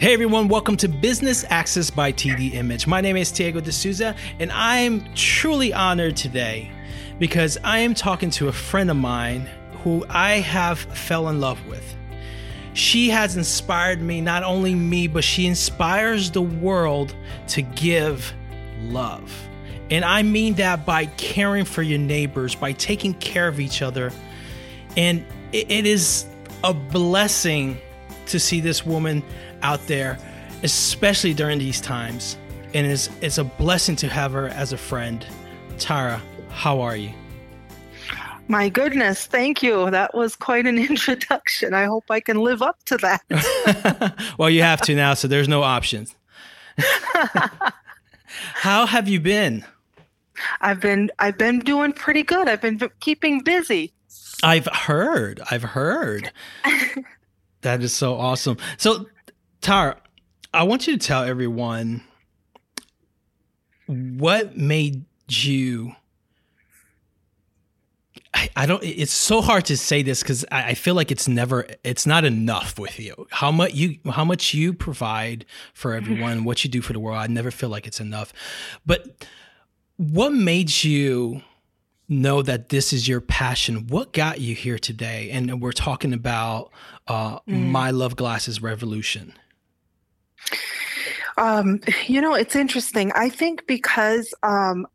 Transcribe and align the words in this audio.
Hey 0.00 0.12
everyone, 0.14 0.46
welcome 0.46 0.76
to 0.76 0.88
Business 0.88 1.44
Access 1.50 1.90
by 1.90 2.12
TD 2.12 2.54
Image. 2.54 2.86
My 2.86 3.00
name 3.00 3.16
is 3.16 3.32
Diego 3.32 3.60
D'Souza, 3.60 4.14
and 4.38 4.52
I 4.52 4.76
am 4.76 5.12
truly 5.16 5.72
honored 5.74 6.16
today 6.16 6.70
because 7.18 7.58
I 7.64 7.80
am 7.80 7.94
talking 7.94 8.30
to 8.30 8.46
a 8.46 8.52
friend 8.52 8.92
of 8.92 8.96
mine 8.96 9.48
who 9.82 10.06
I 10.08 10.34
have 10.34 10.78
fell 10.78 11.28
in 11.30 11.40
love 11.40 11.66
with. 11.66 11.96
She 12.74 13.10
has 13.10 13.36
inspired 13.36 14.00
me, 14.00 14.20
not 14.20 14.44
only 14.44 14.72
me, 14.72 15.08
but 15.08 15.24
she 15.24 15.48
inspires 15.48 16.30
the 16.30 16.42
world 16.42 17.12
to 17.48 17.62
give 17.62 18.32
love. 18.82 19.48
And 19.90 20.04
I 20.04 20.22
mean 20.22 20.54
that 20.54 20.86
by 20.86 21.06
caring 21.06 21.64
for 21.64 21.82
your 21.82 21.98
neighbors, 21.98 22.54
by 22.54 22.70
taking 22.70 23.14
care 23.14 23.48
of 23.48 23.58
each 23.58 23.82
other. 23.82 24.12
And 24.96 25.24
it 25.50 25.86
is 25.86 26.24
a 26.62 26.72
blessing 26.72 27.80
to 28.26 28.38
see 28.38 28.60
this 28.60 28.86
woman 28.86 29.24
out 29.62 29.86
there, 29.86 30.18
especially 30.62 31.34
during 31.34 31.58
these 31.58 31.80
times. 31.80 32.36
And 32.74 32.86
it's, 32.86 33.08
it's 33.20 33.38
a 33.38 33.44
blessing 33.44 33.96
to 33.96 34.08
have 34.08 34.32
her 34.32 34.48
as 34.48 34.72
a 34.72 34.76
friend. 34.78 35.24
Tara, 35.78 36.20
how 36.50 36.80
are 36.80 36.96
you? 36.96 37.10
My 38.48 38.70
goodness, 38.70 39.26
thank 39.26 39.62
you. 39.62 39.90
That 39.90 40.14
was 40.14 40.34
quite 40.34 40.66
an 40.66 40.78
introduction. 40.90 41.74
I 41.74 41.84
hope 41.84 42.04
I 42.10 42.20
can 42.20 42.38
live 42.38 42.62
up 42.62 42.82
to 42.84 42.96
that. 42.98 44.14
well, 44.38 44.50
you 44.50 44.62
have 44.62 44.80
to 44.82 44.94
now, 44.94 45.14
so 45.14 45.28
there's 45.28 45.48
no 45.48 45.62
options. 45.62 46.14
how 48.54 48.86
have 48.86 49.08
you 49.08 49.20
been? 49.20 49.64
I've 50.60 50.80
been 50.80 51.10
I've 51.18 51.36
been 51.36 51.58
doing 51.58 51.92
pretty 51.92 52.22
good. 52.22 52.48
I've 52.48 52.60
been 52.60 52.80
keeping 53.00 53.40
busy. 53.40 53.92
I've 54.42 54.66
heard. 54.66 55.40
I've 55.50 55.64
heard. 55.64 56.30
that 57.62 57.82
is 57.82 57.92
so 57.92 58.14
awesome. 58.14 58.56
So 58.76 59.06
Tara, 59.60 59.96
I 60.52 60.62
want 60.62 60.86
you 60.86 60.96
to 60.96 61.06
tell 61.06 61.24
everyone 61.24 62.02
what 63.86 64.56
made 64.56 65.04
you. 65.28 65.94
I, 68.34 68.50
I 68.56 68.66
don't. 68.66 68.82
It's 68.84 69.12
so 69.12 69.40
hard 69.40 69.64
to 69.66 69.76
say 69.76 70.02
this 70.02 70.22
because 70.22 70.44
I, 70.52 70.70
I, 70.70 70.74
feel 70.74 70.94
like 70.94 71.10
it's 71.10 71.26
never. 71.26 71.66
It's 71.82 72.06
not 72.06 72.24
enough 72.24 72.78
with 72.78 73.00
you. 73.00 73.26
How 73.30 73.50
much 73.50 73.72
you 73.72 73.96
how 74.10 74.24
much 74.24 74.54
you 74.54 74.72
provide 74.72 75.46
for 75.72 75.94
everyone, 75.94 76.44
what 76.44 76.62
you 76.64 76.70
do 76.70 76.82
for 76.82 76.92
the 76.92 77.00
world. 77.00 77.18
I 77.18 77.26
never 77.26 77.50
feel 77.50 77.70
like 77.70 77.86
it's 77.86 78.00
enough. 78.00 78.32
But 78.84 79.26
what 79.96 80.32
made 80.32 80.84
you 80.84 81.42
know 82.08 82.42
that 82.42 82.68
this 82.68 82.92
is 82.92 83.08
your 83.08 83.20
passion? 83.20 83.86
What 83.88 84.12
got 84.12 84.40
you 84.40 84.54
here 84.54 84.78
today? 84.78 85.30
And 85.30 85.60
we're 85.60 85.72
talking 85.72 86.12
about 86.12 86.70
uh, 87.06 87.40
mm. 87.40 87.70
my 87.70 87.90
love 87.90 88.16
glasses 88.16 88.62
revolution. 88.62 89.32
Um, 91.36 91.80
you 92.06 92.20
know, 92.20 92.34
it's 92.34 92.56
interesting. 92.56 93.12
I 93.12 93.28
think 93.28 93.66
because 93.66 94.34
um, 94.42 94.86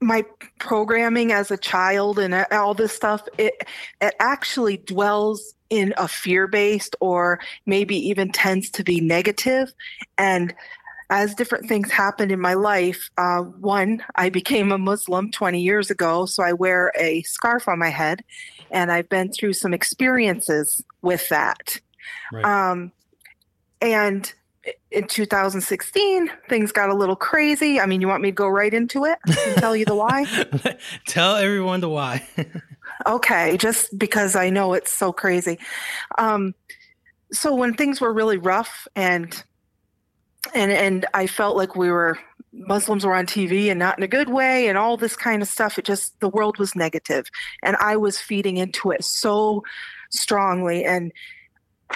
my 0.00 0.24
programming 0.58 1.32
as 1.32 1.50
a 1.50 1.56
child 1.56 2.18
and 2.18 2.34
all 2.52 2.74
this 2.74 2.92
stuff, 2.92 3.26
it 3.38 3.54
it 4.00 4.14
actually 4.20 4.76
dwells 4.78 5.54
in 5.70 5.94
a 5.96 6.06
fear 6.06 6.46
based 6.46 6.94
or 7.00 7.40
maybe 7.64 7.96
even 7.96 8.30
tends 8.30 8.70
to 8.70 8.84
be 8.84 9.00
negative. 9.00 9.72
And 10.18 10.54
as 11.08 11.34
different 11.34 11.68
things 11.68 11.90
happened 11.90 12.32
in 12.32 12.40
my 12.40 12.54
life, 12.54 13.10
uh, 13.16 13.40
one, 13.40 14.02
I 14.16 14.28
became 14.28 14.72
a 14.72 14.78
Muslim 14.78 15.30
20 15.30 15.60
years 15.60 15.90
ago, 15.90 16.26
so 16.26 16.42
I 16.42 16.52
wear 16.52 16.92
a 16.98 17.22
scarf 17.22 17.68
on 17.68 17.78
my 17.78 17.90
head, 17.90 18.24
and 18.70 18.90
I've 18.90 19.08
been 19.08 19.32
through 19.32 19.52
some 19.52 19.72
experiences 19.72 20.84
with 21.02 21.28
that. 21.28 21.80
Right. 22.32 22.44
Um, 22.44 22.92
and 23.80 24.32
in 24.90 25.06
2016, 25.06 26.30
things 26.48 26.72
got 26.72 26.88
a 26.88 26.94
little 26.94 27.16
crazy. 27.16 27.80
I 27.80 27.86
mean, 27.86 28.00
you 28.00 28.08
want 28.08 28.22
me 28.22 28.28
to 28.28 28.34
go 28.34 28.48
right 28.48 28.72
into 28.72 29.04
it 29.04 29.18
and 29.26 29.56
tell 29.56 29.76
you 29.76 29.84
the 29.84 29.94
why? 29.94 30.24
tell 31.06 31.36
everyone 31.36 31.80
the 31.80 31.88
why. 31.88 32.26
okay, 33.06 33.56
just 33.56 33.96
because 33.98 34.36
I 34.36 34.50
know 34.50 34.74
it's 34.74 34.90
so 34.90 35.12
crazy. 35.12 35.58
Um, 36.18 36.54
so 37.32 37.54
when 37.54 37.74
things 37.74 38.00
were 38.00 38.12
really 38.12 38.38
rough 38.38 38.86
and 38.94 39.42
and 40.54 40.70
and 40.70 41.06
I 41.12 41.26
felt 41.26 41.56
like 41.56 41.74
we 41.74 41.90
were 41.90 42.18
Muslims 42.52 43.04
were 43.04 43.14
on 43.14 43.26
TV 43.26 43.68
and 43.70 43.78
not 43.78 43.98
in 43.98 44.04
a 44.04 44.08
good 44.08 44.30
way 44.30 44.68
and 44.68 44.78
all 44.78 44.96
this 44.96 45.16
kind 45.16 45.42
of 45.42 45.48
stuff, 45.48 45.78
it 45.78 45.84
just 45.84 46.18
the 46.20 46.28
world 46.28 46.58
was 46.58 46.76
negative, 46.76 47.26
and 47.62 47.76
I 47.76 47.96
was 47.96 48.20
feeding 48.20 48.56
into 48.56 48.90
it 48.90 49.04
so 49.04 49.62
strongly 50.10 50.84
and 50.84 51.12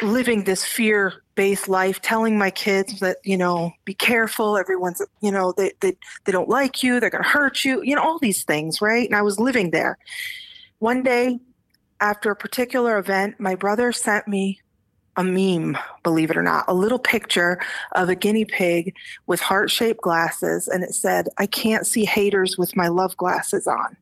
living 0.02 0.44
this 0.44 0.64
fear 0.64 1.22
based 1.34 1.68
life 1.68 2.00
telling 2.00 2.38
my 2.38 2.50
kids 2.50 3.00
that 3.00 3.16
you 3.24 3.36
know 3.36 3.72
be 3.84 3.94
careful 3.94 4.56
everyone's 4.56 5.02
you 5.20 5.30
know 5.30 5.52
they, 5.56 5.72
they 5.80 5.96
they 6.24 6.32
don't 6.32 6.48
like 6.48 6.82
you 6.82 7.00
they're 7.00 7.10
going 7.10 7.22
to 7.22 7.28
hurt 7.28 7.64
you 7.64 7.82
you 7.82 7.94
know 7.94 8.02
all 8.02 8.18
these 8.18 8.44
things 8.44 8.80
right? 8.80 9.08
And 9.08 9.16
i 9.16 9.22
was 9.22 9.40
living 9.40 9.70
there. 9.70 9.98
One 10.78 11.02
day 11.02 11.38
after 12.00 12.30
a 12.30 12.36
particular 12.36 12.98
event 12.98 13.38
my 13.38 13.54
brother 13.54 13.92
sent 13.92 14.26
me 14.28 14.60
a 15.16 15.24
meme 15.24 15.76
believe 16.02 16.30
it 16.30 16.36
or 16.36 16.42
not 16.42 16.64
a 16.68 16.74
little 16.74 16.98
picture 16.98 17.60
of 17.92 18.08
a 18.08 18.14
guinea 18.14 18.44
pig 18.44 18.94
with 19.26 19.40
heart-shaped 19.40 20.00
glasses 20.00 20.68
and 20.68 20.84
it 20.84 20.94
said 20.94 21.28
i 21.36 21.46
can't 21.46 21.86
see 21.86 22.04
haters 22.04 22.56
with 22.56 22.76
my 22.76 22.88
love 22.88 23.16
glasses 23.16 23.66
on. 23.66 23.96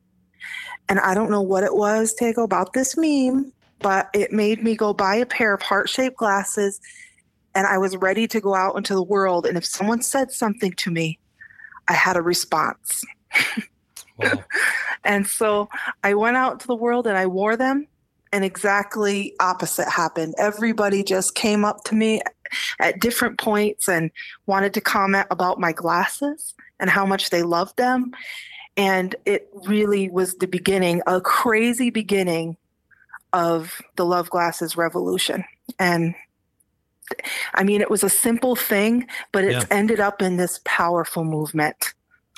And 0.87 0.99
i 0.99 1.13
don't 1.13 1.31
know 1.31 1.41
what 1.41 1.63
it 1.63 1.75
was 1.75 2.13
Tego 2.13 2.43
about 2.43 2.73
this 2.73 2.95
meme 2.95 3.51
but 3.81 4.09
it 4.13 4.31
made 4.31 4.63
me 4.63 4.75
go 4.75 4.93
buy 4.93 5.15
a 5.15 5.25
pair 5.25 5.53
of 5.53 5.61
heart 5.61 5.89
shaped 5.89 6.17
glasses 6.17 6.79
and 7.55 7.67
I 7.67 7.77
was 7.77 7.97
ready 7.97 8.27
to 8.27 8.39
go 8.39 8.55
out 8.55 8.75
into 8.77 8.93
the 8.93 9.03
world. 9.03 9.45
And 9.45 9.57
if 9.57 9.65
someone 9.65 10.01
said 10.01 10.31
something 10.31 10.71
to 10.73 10.91
me, 10.91 11.19
I 11.87 11.93
had 11.93 12.15
a 12.15 12.21
response. 12.21 13.03
Wow. 14.17 14.43
and 15.03 15.27
so 15.27 15.69
I 16.03 16.13
went 16.13 16.37
out 16.37 16.59
to 16.61 16.67
the 16.67 16.75
world 16.75 17.07
and 17.07 17.17
I 17.17 17.25
wore 17.25 17.55
them, 17.55 17.87
and 18.31 18.45
exactly 18.45 19.33
opposite 19.39 19.89
happened. 19.89 20.35
Everybody 20.37 21.03
just 21.03 21.35
came 21.35 21.65
up 21.65 21.83
to 21.85 21.95
me 21.95 22.21
at 22.79 22.99
different 22.99 23.39
points 23.39 23.89
and 23.89 24.11
wanted 24.45 24.73
to 24.75 24.81
comment 24.81 25.27
about 25.31 25.59
my 25.59 25.71
glasses 25.71 26.53
and 26.79 26.89
how 26.89 27.05
much 27.05 27.29
they 27.29 27.43
loved 27.43 27.77
them. 27.77 28.11
And 28.77 29.15
it 29.25 29.49
really 29.65 30.09
was 30.09 30.35
the 30.35 30.47
beginning, 30.47 31.01
a 31.07 31.19
crazy 31.19 31.89
beginning 31.89 32.55
of 33.33 33.81
the 33.95 34.05
Love 34.05 34.29
Glasses 34.29 34.75
revolution. 34.75 35.43
And 35.77 36.15
I 37.53 37.63
mean, 37.63 37.81
it 37.81 37.89
was 37.89 38.03
a 38.03 38.09
simple 38.09 38.55
thing, 38.55 39.07
but 39.31 39.43
it's 39.43 39.65
yeah. 39.69 39.77
ended 39.77 39.99
up 39.99 40.21
in 40.21 40.37
this 40.37 40.59
powerful 40.63 41.23
movement. 41.23 41.93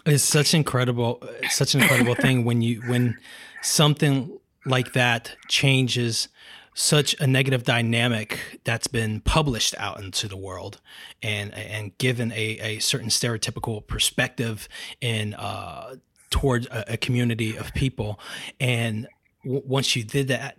It's 0.05 0.23
such 0.23 0.53
incredible, 0.53 1.21
such 1.49 1.75
an 1.75 1.81
incredible 1.81 2.15
thing 2.15 2.43
when 2.45 2.61
you 2.61 2.81
when 2.87 3.17
something 3.61 4.37
like 4.65 4.93
that 4.93 5.35
changes 5.47 6.27
such 6.73 7.19
a 7.19 7.27
negative 7.27 7.63
dynamic 7.63 8.59
that's 8.63 8.87
been 8.87 9.19
published 9.21 9.75
out 9.77 10.01
into 10.01 10.27
the 10.27 10.37
world 10.37 10.79
and 11.21 11.53
and 11.53 11.97
given 11.97 12.31
a, 12.31 12.57
a 12.59 12.79
certain 12.79 13.09
stereotypical 13.09 13.85
perspective 13.85 14.69
in 15.01 15.33
uh, 15.33 15.95
towards 16.29 16.67
a, 16.67 16.93
a 16.93 16.97
community 16.97 17.57
of 17.57 17.73
people 17.73 18.19
and 18.59 19.07
w- 19.43 19.61
once 19.65 19.95
you 19.95 20.03
did 20.03 20.29
that 20.29 20.57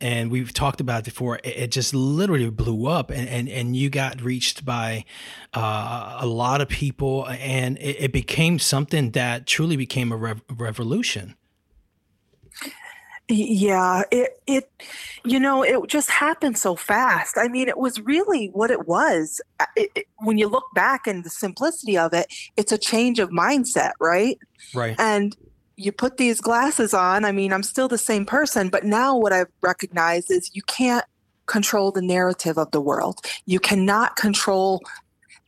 and 0.00 0.30
we've 0.30 0.52
talked 0.52 0.80
about 0.80 1.00
it 1.00 1.04
before 1.04 1.36
it, 1.36 1.46
it 1.46 1.70
just 1.70 1.94
literally 1.94 2.50
blew 2.50 2.86
up 2.86 3.10
and, 3.10 3.28
and, 3.28 3.48
and 3.48 3.76
you 3.76 3.90
got 3.90 4.20
reached 4.20 4.64
by 4.64 5.04
uh, 5.54 6.18
a 6.20 6.26
lot 6.26 6.60
of 6.60 6.68
people 6.68 7.26
and 7.28 7.78
it, 7.78 7.96
it, 8.00 8.12
became 8.12 8.58
something 8.58 9.12
that 9.12 9.46
truly 9.46 9.76
became 9.76 10.12
a 10.12 10.16
rev- 10.16 10.42
revolution. 10.50 11.34
Yeah 13.28 14.02
it 14.12 14.40
it 14.46 14.70
you 15.24 15.40
know 15.40 15.64
it 15.64 15.88
just 15.88 16.10
happened 16.10 16.56
so 16.56 16.76
fast. 16.76 17.36
I 17.36 17.48
mean 17.48 17.68
it 17.68 17.76
was 17.76 18.00
really 18.00 18.48
what 18.52 18.70
it 18.70 18.86
was. 18.86 19.40
It, 19.74 19.90
it, 19.96 20.06
when 20.18 20.38
you 20.38 20.46
look 20.46 20.66
back 20.74 21.08
and 21.08 21.24
the 21.24 21.30
simplicity 21.30 21.98
of 21.98 22.12
it 22.12 22.32
it's 22.56 22.70
a 22.70 22.78
change 22.78 23.18
of 23.18 23.30
mindset 23.30 23.92
right? 23.98 24.38
Right. 24.74 24.94
And 24.98 25.36
you 25.76 25.92
put 25.92 26.16
these 26.16 26.40
glasses 26.40 26.94
on. 26.94 27.24
I 27.24 27.32
mean, 27.32 27.52
I'm 27.52 27.62
still 27.62 27.88
the 27.88 27.98
same 27.98 28.24
person, 28.24 28.68
but 28.68 28.84
now 28.84 29.16
what 29.16 29.32
I've 29.32 29.50
recognized 29.60 30.30
is 30.30 30.54
you 30.54 30.62
can't 30.62 31.04
control 31.46 31.92
the 31.92 32.02
narrative 32.02 32.58
of 32.58 32.70
the 32.70 32.80
world. 32.80 33.20
You 33.44 33.60
cannot 33.60 34.16
control 34.16 34.82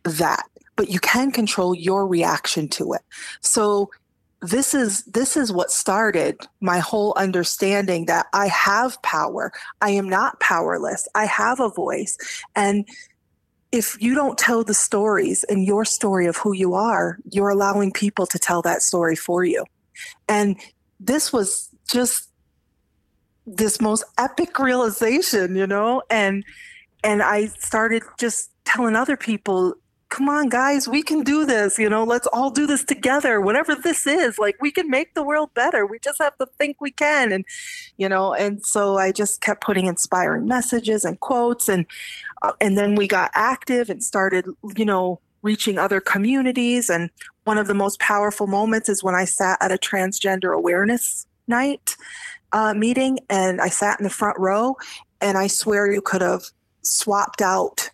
that, 0.04 0.44
but 0.76 0.90
you 0.90 1.00
can 1.00 1.32
control 1.32 1.74
your 1.74 2.06
reaction 2.06 2.68
to 2.68 2.92
it. 2.92 3.02
So 3.40 3.90
this 4.40 4.72
is 4.72 5.02
this 5.04 5.36
is 5.36 5.52
what 5.52 5.72
started 5.72 6.36
my 6.60 6.78
whole 6.78 7.12
understanding 7.16 8.06
that 8.06 8.26
I 8.32 8.46
have 8.46 9.02
power. 9.02 9.52
I 9.80 9.90
am 9.90 10.08
not 10.08 10.38
powerless. 10.38 11.08
I 11.16 11.24
have 11.24 11.58
a 11.58 11.70
voice. 11.70 12.16
And 12.54 12.86
if 13.72 14.00
you 14.00 14.14
don't 14.14 14.38
tell 14.38 14.62
the 14.62 14.74
stories 14.74 15.42
and 15.44 15.66
your 15.66 15.84
story 15.84 16.26
of 16.26 16.36
who 16.36 16.52
you 16.54 16.74
are, 16.74 17.18
you're 17.30 17.48
allowing 17.48 17.92
people 17.92 18.26
to 18.26 18.38
tell 18.38 18.62
that 18.62 18.82
story 18.82 19.16
for 19.16 19.44
you. 19.44 19.64
And 20.28 20.56
this 21.00 21.32
was 21.32 21.70
just 21.90 22.28
this 23.46 23.80
most 23.80 24.04
epic 24.18 24.58
realization, 24.58 25.56
you 25.56 25.66
know, 25.66 26.02
and 26.10 26.44
and 27.04 27.22
I 27.22 27.46
started 27.46 28.02
just 28.18 28.50
telling 28.64 28.96
other 28.96 29.16
people 29.16 29.74
come 30.10 30.28
on 30.30 30.48
guys 30.48 30.88
we 30.88 31.02
can 31.02 31.22
do 31.22 31.44
this 31.44 31.78
you 31.78 31.86
know? 31.88 32.02
Let's 32.02 32.26
all 32.28 32.50
do 32.50 32.66
this 32.66 32.82
together. 32.82 33.40
Whatever 33.40 33.74
this 33.74 34.06
is 34.06 34.38
like 34.38 34.56
we 34.60 34.70
can 34.70 34.88
make 34.90 35.14
the 35.14 35.22
world 35.22 35.52
better. 35.54 35.86
We 35.86 35.98
just 35.98 36.18
have 36.18 36.36
to 36.38 36.46
think 36.58 36.80
we 36.80 36.90
can. 36.90 37.30
And 37.30 37.44
you 37.98 38.08
know 38.08 38.32
and 38.32 38.64
so 38.64 38.96
i 38.96 39.12
just 39.12 39.42
kept 39.42 39.60
putting 39.60 39.86
inspiring 39.86 40.46
messages 40.46 41.04
and 41.04 41.20
quotes 41.20 41.68
and 41.68 41.84
uh, 42.42 42.52
and 42.60 42.78
then 42.78 42.94
we 42.94 43.06
got 43.06 43.30
active 43.34 43.90
and 43.90 44.02
started 44.02 44.46
you 44.76 44.84
know 44.84 45.20
reaching 45.42 45.78
other 45.78 46.00
communities 46.00 46.88
and 46.88 47.10
one 47.48 47.58
of 47.58 47.66
the 47.66 47.74
most 47.74 47.98
powerful 47.98 48.46
moments 48.46 48.88
is 48.88 49.02
when 49.02 49.14
i 49.14 49.24
sat 49.24 49.56
at 49.60 49.72
a 49.72 49.78
transgender 49.78 50.54
awareness 50.54 51.26
night 51.46 51.96
uh, 52.52 52.74
meeting 52.74 53.18
and 53.30 53.60
i 53.60 53.68
sat 53.68 53.98
in 53.98 54.04
the 54.04 54.10
front 54.10 54.38
row 54.38 54.76
and 55.20 55.38
i 55.38 55.46
swear 55.46 55.90
you 55.90 56.02
could 56.02 56.20
have 56.20 56.42
swapped 56.82 57.42
out 57.42 57.90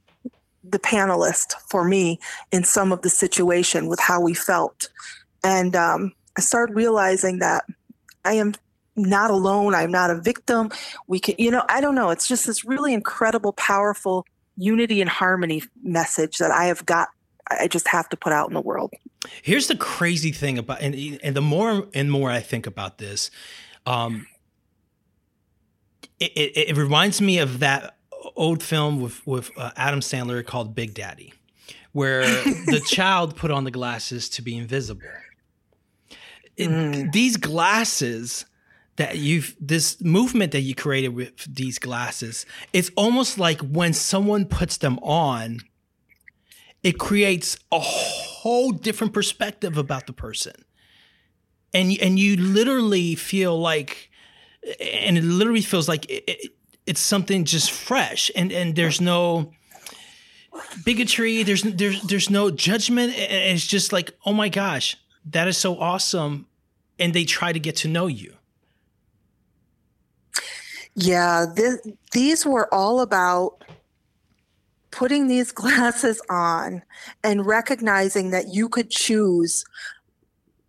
the 0.64 0.78
panelist 0.78 1.54
for 1.68 1.84
me 1.84 2.18
in 2.50 2.64
some 2.64 2.90
of 2.92 3.02
the 3.02 3.10
situation 3.10 3.86
with 3.86 4.00
how 4.00 4.20
we 4.20 4.34
felt. 4.34 4.88
And 5.42 5.76
um, 5.76 6.12
I 6.38 6.40
started 6.40 6.74
realizing 6.74 7.38
that 7.40 7.64
I 8.24 8.34
am 8.34 8.54
not 8.96 9.30
alone. 9.30 9.74
I'm 9.74 9.90
not 9.90 10.10
a 10.10 10.20
victim. 10.20 10.70
We 11.06 11.20
can, 11.20 11.34
you 11.38 11.50
know, 11.50 11.64
I 11.68 11.80
don't 11.80 11.94
know. 11.94 12.10
It's 12.10 12.26
just 12.26 12.46
this 12.46 12.64
really 12.64 12.94
incredible, 12.94 13.52
powerful 13.52 14.24
unity 14.56 15.00
and 15.00 15.10
harmony 15.10 15.62
message 15.82 16.38
that 16.38 16.50
I 16.50 16.66
have 16.66 16.86
got. 16.86 17.08
I 17.50 17.68
just 17.68 17.88
have 17.88 18.08
to 18.08 18.16
put 18.16 18.32
out 18.32 18.48
in 18.48 18.54
the 18.54 18.60
world. 18.60 18.92
Here's 19.42 19.66
the 19.66 19.76
crazy 19.76 20.32
thing 20.32 20.58
about, 20.58 20.80
and, 20.80 20.94
and 21.22 21.36
the 21.36 21.42
more 21.42 21.88
and 21.94 22.10
more 22.10 22.30
I 22.30 22.40
think 22.40 22.66
about 22.66 22.98
this, 22.98 23.30
um, 23.86 24.26
it, 26.20 26.32
it, 26.32 26.68
it 26.70 26.76
reminds 26.76 27.20
me 27.20 27.38
of 27.38 27.60
that 27.60 27.96
old 28.36 28.62
film 28.62 29.00
with 29.00 29.26
with 29.26 29.50
uh, 29.56 29.70
Adam 29.76 30.00
Sandler 30.00 30.44
called 30.44 30.74
Big 30.74 30.94
Daddy, 30.94 31.34
where 31.92 32.22
the 32.66 32.82
child 32.86 33.36
put 33.36 33.50
on 33.50 33.64
the 33.64 33.70
glasses 33.70 34.28
to 34.30 34.42
be 34.42 34.56
invisible. 34.56 35.02
It, 36.56 36.68
mm. 36.68 37.12
These 37.12 37.36
glasses 37.36 38.46
that 38.96 39.18
you've 39.18 39.56
this 39.60 40.00
movement 40.00 40.52
that 40.52 40.60
you 40.60 40.74
created 40.74 41.08
with 41.08 41.44
these 41.52 41.78
glasses, 41.78 42.46
it's 42.72 42.90
almost 42.96 43.38
like 43.38 43.60
when 43.60 43.92
someone 43.92 44.46
puts 44.46 44.76
them 44.76 44.98
on, 45.02 45.60
it 46.84 46.98
creates 46.98 47.58
a 47.72 47.80
whole 47.80 48.70
different 48.70 49.14
perspective 49.14 49.78
about 49.78 50.06
the 50.06 50.12
person. 50.12 50.52
And 51.72 51.96
and 52.00 52.18
you 52.18 52.36
literally 52.36 53.16
feel 53.16 53.58
like 53.58 54.10
and 54.78 55.18
it 55.18 55.24
literally 55.24 55.62
feels 55.62 55.88
like 55.88 56.08
it, 56.08 56.52
it's 56.86 57.00
something 57.00 57.44
just 57.46 57.72
fresh. 57.72 58.30
And 58.36 58.52
and 58.52 58.76
there's 58.76 59.00
no 59.00 59.50
bigotry 60.84 61.42
there's 61.42 61.62
there's 61.62 62.02
there's 62.02 62.30
no 62.30 62.50
judgment. 62.50 63.18
And 63.18 63.56
it's 63.56 63.66
just 63.66 63.92
like 63.92 64.12
oh 64.26 64.34
my 64.34 64.50
gosh 64.50 64.96
that 65.30 65.48
is 65.48 65.56
so 65.56 65.78
awesome. 65.78 66.46
And 66.98 67.14
they 67.14 67.24
try 67.24 67.52
to 67.52 67.58
get 67.58 67.76
to 67.76 67.88
know 67.88 68.06
you. 68.06 68.34
Yeah 70.94 71.46
this, 71.56 71.78
these 72.12 72.44
were 72.44 72.72
all 72.72 73.00
about 73.00 73.64
putting 74.94 75.26
these 75.26 75.52
glasses 75.60 76.22
on 76.30 76.82
and 77.22 77.44
recognizing 77.44 78.30
that 78.30 78.54
you 78.54 78.68
could 78.68 78.90
choose 78.90 79.64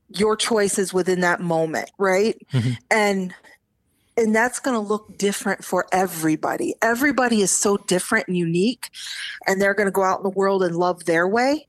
your 0.10 0.36
choices 0.36 0.94
within 0.94 1.22
that 1.22 1.42
moment 1.42 1.90
right 1.98 2.38
mm-hmm. 2.54 2.72
and 2.92 3.34
and 4.18 4.34
that's 4.34 4.60
going 4.60 4.76
to 4.76 4.80
look 4.80 5.18
different 5.18 5.62
for 5.62 5.88
everybody. 5.92 6.74
Everybody 6.82 7.42
is 7.42 7.52
so 7.52 7.76
different 7.76 8.30
and 8.30 8.38
unique, 8.38 8.90
and 9.46 9.62
they're 9.62 9.74
going 9.74 9.88
to 9.88 9.92
go 9.92 10.04
out 10.04 10.20
in 10.20 10.24
the 10.24 10.30
world 10.30 10.64
and 10.64 10.78
love 10.78 11.04
their 11.04 11.28
way. 11.28 11.68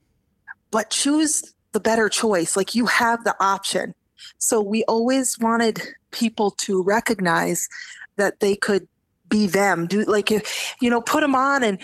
But 0.71 0.89
choose 0.89 1.53
the 1.73 1.81
better 1.81 2.07
choice. 2.07 2.55
Like 2.55 2.73
you 2.73 2.85
have 2.85 3.25
the 3.25 3.35
option. 3.43 3.93
So 4.37 4.61
we 4.61 4.83
always 4.85 5.37
wanted 5.39 5.81
people 6.11 6.51
to 6.51 6.81
recognize 6.81 7.67
that 8.15 8.39
they 8.39 8.55
could 8.55 8.87
be 9.27 9.47
them. 9.47 9.85
Do 9.85 10.03
like 10.05 10.29
you 10.29 10.89
know, 10.89 11.01
put 11.01 11.21
them 11.21 11.35
on 11.35 11.63
and 11.63 11.79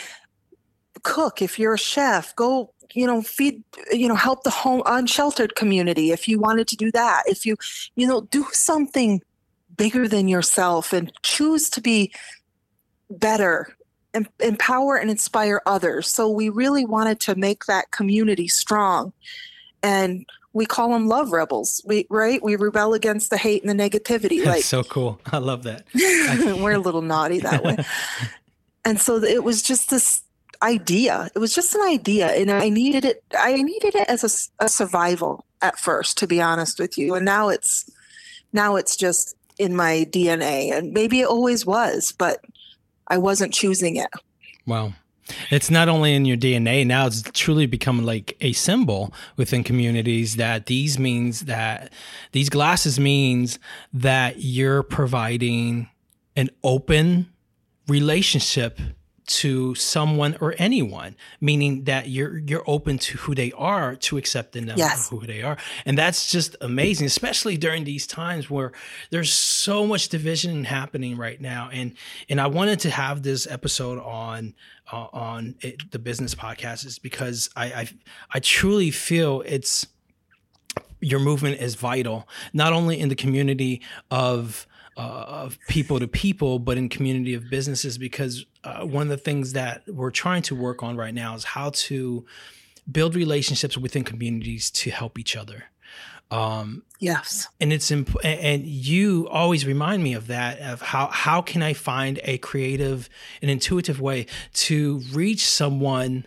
cook. 1.03 1.41
If 1.41 1.59
you're 1.59 1.75
a 1.75 1.79
chef, 1.79 2.35
go 2.35 2.71
you 2.93 3.07
know 3.07 3.21
feed 3.21 3.63
you 3.91 4.07
know 4.07 4.15
help 4.15 4.43
the 4.43 4.51
home 4.51 4.83
unsheltered 4.85 5.55
community 5.55 6.11
if 6.11 6.27
you 6.27 6.37
wanted 6.37 6.67
to 6.67 6.75
do 6.75 6.91
that 6.91 7.23
if 7.25 7.43
you 7.43 7.55
you 7.95 8.05
know 8.05 8.21
do 8.29 8.45
something 8.51 9.19
bigger 9.75 10.07
than 10.07 10.27
yourself 10.27 10.93
and 10.93 11.11
choose 11.23 11.69
to 11.69 11.81
be 11.81 12.13
better 13.09 13.75
and 14.13 14.27
empower 14.39 14.95
and 14.95 15.09
inspire 15.09 15.61
others. 15.65 16.07
So 16.07 16.29
we 16.29 16.49
really 16.49 16.85
wanted 16.85 17.19
to 17.21 17.35
make 17.35 17.65
that 17.65 17.91
community 17.91 18.47
strong. 18.47 19.11
And 19.81 20.25
we 20.53 20.65
call 20.65 20.89
them 20.89 21.07
love 21.07 21.31
rebels. 21.31 21.81
We 21.85 22.05
right? 22.09 22.41
We 22.43 22.55
rebel 22.55 22.93
against 22.93 23.31
the 23.31 23.37
hate 23.37 23.63
and 23.63 23.79
the 23.79 23.89
negativity. 23.89 24.37
That's 24.37 24.47
like 24.47 24.63
so 24.63 24.83
cool. 24.83 25.19
I 25.31 25.39
love 25.39 25.63
that. 25.63 25.85
we're 25.95 26.73
a 26.73 26.79
little 26.79 27.01
naughty 27.01 27.39
that 27.39 27.63
way. 27.63 27.77
and 28.85 29.01
so 29.01 29.23
it 29.23 29.43
was 29.43 29.63
just 29.63 29.89
this 29.89 30.21
idea. 30.61 31.29
It 31.35 31.39
was 31.39 31.53
just 31.53 31.75
an 31.75 31.81
idea, 31.81 32.27
and 32.27 32.51
I 32.51 32.69
needed 32.69 33.05
it. 33.05 33.23
I 33.37 33.61
needed 33.61 33.95
it 33.95 34.07
as 34.09 34.51
a, 34.59 34.65
a 34.65 34.69
survival 34.69 35.45
at 35.61 35.79
first, 35.79 36.17
to 36.19 36.27
be 36.27 36.41
honest 36.41 36.79
with 36.79 36.97
you. 36.97 37.15
And 37.15 37.25
now 37.25 37.49
it's 37.49 37.89
now 38.51 38.75
it's 38.75 38.95
just 38.95 39.35
in 39.57 39.75
my 39.75 40.05
DNA. 40.09 40.71
And 40.71 40.93
maybe 40.93 41.21
it 41.21 41.27
always 41.27 41.65
was, 41.65 42.11
but 42.11 42.43
I 43.07 43.17
wasn't 43.17 43.53
choosing 43.53 43.95
it. 43.95 44.09
Wow. 44.65 44.93
It's 45.49 45.71
not 45.71 45.87
only 45.87 46.13
in 46.13 46.25
your 46.25 46.37
DNA 46.37 46.85
now, 46.85 47.07
it's 47.07 47.23
truly 47.31 47.65
become 47.65 48.03
like 48.03 48.35
a 48.41 48.51
symbol 48.53 49.13
within 49.37 49.63
communities 49.63 50.35
that 50.35 50.65
these 50.65 50.99
means 50.99 51.41
that 51.41 51.93
these 52.33 52.49
glasses 52.49 52.99
means 52.99 53.57
that 53.93 54.41
you're 54.41 54.83
providing 54.83 55.89
an 56.35 56.49
open 56.63 57.29
relationship 57.87 58.79
to 59.25 59.73
someone 59.75 60.35
or 60.41 60.53
anyone, 60.57 61.15
meaning 61.39 61.85
that 61.85 62.09
you're 62.09 62.37
you're 62.37 62.63
open 62.67 62.97
to 62.99 63.17
who 63.19 63.35
they 63.35 63.51
are, 63.53 63.95
to 63.95 64.17
accepting 64.17 64.65
them 64.65 64.77
yes. 64.77 65.09
for 65.09 65.17
who 65.17 65.27
they 65.27 65.41
are, 65.41 65.57
and 65.85 65.97
that's 65.97 66.31
just 66.31 66.55
amazing, 66.61 67.07
especially 67.07 67.57
during 67.57 67.83
these 67.83 68.05
times 68.05 68.49
where 68.49 68.71
there's 69.09 69.31
so 69.31 69.87
much 69.87 70.09
division 70.09 70.65
happening 70.65 71.17
right 71.17 71.39
now. 71.39 71.69
And 71.71 71.93
and 72.29 72.41
I 72.41 72.47
wanted 72.47 72.79
to 72.81 72.89
have 72.89 73.23
this 73.23 73.47
episode 73.47 73.99
on 73.99 74.55
uh, 74.91 75.07
on 75.13 75.55
it, 75.61 75.91
the 75.91 75.99
business 75.99 76.35
podcast 76.35 76.85
is 76.85 76.99
because 76.99 77.49
I, 77.55 77.65
I 77.65 77.89
I 78.33 78.39
truly 78.39 78.91
feel 78.91 79.43
it's 79.45 79.87
your 80.99 81.19
movement 81.19 81.59
is 81.59 81.75
vital, 81.75 82.27
not 82.53 82.73
only 82.73 82.99
in 82.99 83.09
the 83.09 83.15
community 83.15 83.81
of 84.09 84.65
uh, 84.97 85.25
of 85.27 85.57
people 85.67 85.99
to 85.99 86.07
people, 86.07 86.59
but 86.59 86.77
in 86.77 86.89
community 86.89 87.33
of 87.33 87.49
businesses. 87.49 87.97
Because 87.97 88.45
uh, 88.63 88.85
one 88.85 89.03
of 89.03 89.09
the 89.09 89.17
things 89.17 89.53
that 89.53 89.83
we're 89.87 90.11
trying 90.11 90.41
to 90.43 90.55
work 90.55 90.83
on 90.83 90.95
right 90.95 91.13
now 91.13 91.35
is 91.35 91.43
how 91.43 91.71
to 91.73 92.25
build 92.91 93.15
relationships 93.15 93.77
within 93.77 94.03
communities 94.03 94.69
to 94.71 94.91
help 94.91 95.17
each 95.17 95.35
other. 95.35 95.65
Um, 96.31 96.83
yes, 96.99 97.47
and 97.61 97.71
it's 97.71 97.91
imp- 97.91 98.17
and 98.23 98.65
you 98.65 99.27
always 99.29 99.67
remind 99.67 100.03
me 100.03 100.13
of 100.13 100.27
that 100.27 100.59
of 100.61 100.81
how 100.81 101.07
how 101.07 101.41
can 101.41 101.61
I 101.61 101.73
find 101.73 102.19
a 102.23 102.39
creative 102.39 103.07
and 103.41 103.51
intuitive 103.51 104.01
way 104.01 104.25
to 104.53 105.01
reach 105.11 105.45
someone 105.45 106.25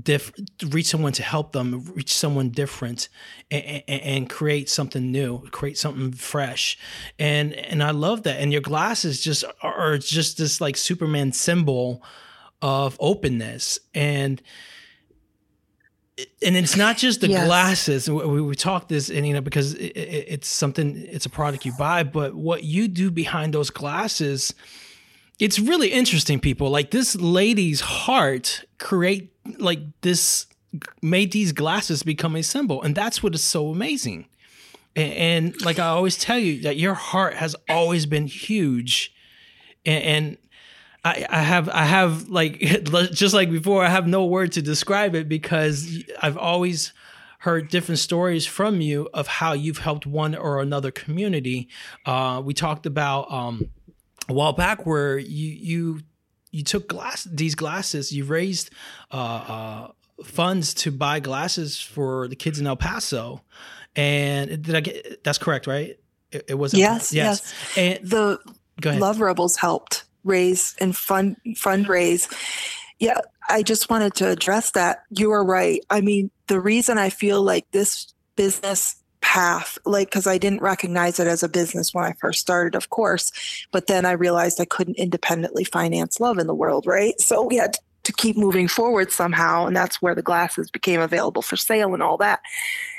diff- 0.00 0.32
reach 0.70 0.86
someone 0.86 1.12
to 1.12 1.22
help 1.22 1.52
them 1.52 1.84
reach 1.94 2.12
someone 2.12 2.50
different 2.50 3.08
and, 3.50 3.82
and, 3.86 4.02
and, 4.02 4.30
create 4.30 4.68
something 4.68 5.12
new 5.12 5.38
create 5.50 5.78
something 5.78 6.12
fresh. 6.12 6.78
And 7.18 7.52
and 7.52 7.82
i 7.82 7.90
love 7.90 8.24
that. 8.24 8.40
And 8.40 8.52
your 8.52 8.60
glasses 8.60 9.20
just 9.20 9.44
are 9.62 9.98
just 9.98 10.38
this 10.38 10.60
like 10.60 10.76
superman 10.76 11.32
symbol 11.32 12.02
of 12.60 12.96
openness. 13.00 13.78
And 13.94 14.42
and 16.42 16.56
it's 16.56 16.76
not 16.76 16.96
just 16.96 17.20
the 17.20 17.28
yes. 17.28 17.44
glasses. 17.44 18.08
We, 18.08 18.40
we 18.40 18.54
talked 18.54 18.88
this 18.88 19.10
and 19.10 19.26
you 19.26 19.34
know 19.34 19.40
because 19.40 19.74
it, 19.74 19.96
it, 19.96 20.24
it's 20.28 20.48
something 20.48 20.96
it's 20.96 21.26
a 21.26 21.30
product 21.30 21.64
you 21.64 21.72
buy. 21.78 22.02
But 22.02 22.34
what 22.34 22.64
you 22.64 22.88
do 22.88 23.10
behind 23.10 23.54
those 23.54 23.70
glasses 23.70 24.54
it's 25.38 25.58
really 25.58 25.88
interesting 25.88 26.38
people. 26.38 26.70
Like 26.70 26.90
this 26.90 27.16
lady's 27.16 27.80
heart 27.80 28.64
create 28.78 29.33
like 29.58 29.80
this 30.00 30.46
made 31.02 31.32
these 31.32 31.52
glasses 31.52 32.02
become 32.02 32.34
a 32.36 32.42
symbol 32.42 32.82
and 32.82 32.94
that's 32.94 33.22
what 33.22 33.34
is 33.34 33.42
so 33.42 33.68
amazing 33.68 34.26
and, 34.96 35.12
and 35.12 35.64
like 35.64 35.78
i 35.78 35.86
always 35.86 36.16
tell 36.18 36.38
you 36.38 36.60
that 36.62 36.76
your 36.76 36.94
heart 36.94 37.34
has 37.34 37.54
always 37.68 38.06
been 38.06 38.26
huge 38.26 39.14
and, 39.86 40.04
and 40.04 40.38
I, 41.04 41.26
I 41.28 41.40
have 41.42 41.68
I 41.68 41.84
have 41.84 42.28
like 42.28 42.58
just 43.12 43.34
like 43.34 43.50
before 43.50 43.84
I 43.84 43.88
have 43.88 44.06
no 44.06 44.24
word 44.24 44.52
to 44.52 44.62
describe 44.62 45.14
it 45.14 45.28
because 45.28 46.02
I've 46.22 46.38
always 46.38 46.92
heard 47.40 47.68
different 47.68 47.98
stories 47.98 48.46
from 48.46 48.80
you 48.80 49.08
of 49.12 49.26
how 49.26 49.52
you've 49.52 49.78
helped 49.78 50.06
one 50.06 50.34
or 50.34 50.62
another 50.62 50.90
community. 50.90 51.68
Uh, 52.06 52.40
we 52.42 52.54
talked 52.54 52.86
about 52.86 53.30
um, 53.30 53.68
a 54.30 54.32
while 54.32 54.54
back 54.54 54.86
where 54.86 55.18
you 55.18 55.50
you 55.50 56.00
you 56.54 56.62
took 56.62 56.88
glass 56.88 57.24
these 57.24 57.56
glasses. 57.56 58.12
You 58.12 58.24
raised 58.24 58.70
uh, 59.10 59.16
uh, 59.16 59.88
funds 60.22 60.72
to 60.74 60.92
buy 60.92 61.18
glasses 61.18 61.80
for 61.80 62.28
the 62.28 62.36
kids 62.36 62.60
in 62.60 62.66
El 62.66 62.76
Paso, 62.76 63.42
and 63.96 64.62
did 64.62 64.74
I 64.76 64.80
get 64.80 65.24
that's 65.24 65.38
correct, 65.38 65.66
right? 65.66 65.98
It, 66.30 66.44
it 66.50 66.54
was 66.54 66.72
yes, 66.72 67.12
yes, 67.12 67.52
yes. 67.76 67.76
And 67.76 68.08
the 68.08 68.38
Love 68.84 69.20
Rebels 69.20 69.56
helped 69.56 70.04
raise 70.22 70.76
and 70.80 70.96
fund 70.96 71.36
fundraise. 71.56 72.32
Yeah, 73.00 73.18
I 73.48 73.64
just 73.64 73.90
wanted 73.90 74.14
to 74.14 74.30
address 74.30 74.70
that. 74.70 75.02
You 75.10 75.32
are 75.32 75.44
right. 75.44 75.80
I 75.90 76.00
mean, 76.02 76.30
the 76.46 76.60
reason 76.60 76.98
I 76.98 77.10
feel 77.10 77.42
like 77.42 77.68
this 77.72 78.14
business 78.36 78.94
path 79.24 79.78
like 79.86 80.08
because 80.10 80.26
i 80.26 80.36
didn't 80.36 80.60
recognize 80.60 81.18
it 81.18 81.26
as 81.26 81.42
a 81.42 81.48
business 81.48 81.94
when 81.94 82.04
i 82.04 82.12
first 82.20 82.40
started 82.40 82.74
of 82.74 82.90
course 82.90 83.32
but 83.72 83.86
then 83.86 84.04
i 84.04 84.12
realized 84.12 84.60
i 84.60 84.66
couldn't 84.66 84.98
independently 84.98 85.64
finance 85.64 86.20
love 86.20 86.36
in 86.36 86.46
the 86.46 86.54
world 86.54 86.84
right? 86.86 87.20
So 87.20 87.42
we 87.42 87.56
had 87.56 87.76
to 88.04 88.12
keep 88.12 88.36
moving 88.36 88.68
forward 88.68 89.10
somehow 89.10 89.66
and 89.66 89.76
that's 89.76 90.02
where 90.02 90.14
the 90.14 90.22
glasses 90.22 90.70
became 90.70 91.00
available 91.00 91.42
for 91.42 91.56
sale 91.56 91.94
and 91.94 92.02
all 92.02 92.18
that. 92.18 92.40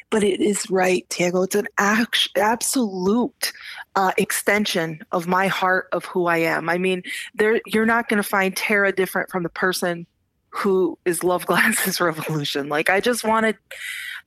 But 0.10 0.24
it 0.24 0.42
is 0.42 0.70
right 0.70 1.08
Tiago 1.10 1.44
it's 1.44 1.56
an 1.56 1.68
act- 1.78 2.38
absolute 2.38 3.54
uh, 3.96 4.12
extension 4.18 5.04
of 5.12 5.28
my 5.28 5.48
heart 5.48 5.88
of 5.92 6.06
who 6.06 6.28
i 6.28 6.38
am. 6.38 6.70
I 6.70 6.78
mean 6.78 7.04
there 7.36 7.62
you're 7.66 7.86
not 7.86 8.10
going 8.10 8.22
to 8.22 8.28
find 8.28 8.56
tara 8.56 8.92
different 8.92 9.30
from 9.30 9.44
the 9.44 9.50
person 9.50 10.06
who 10.50 10.98
is 11.06 11.24
love 11.24 11.46
glasses 11.46 12.00
revolution. 12.10 12.70
Like 12.70 12.90
i 12.90 13.00
just 13.00 13.24
wanted 13.24 13.58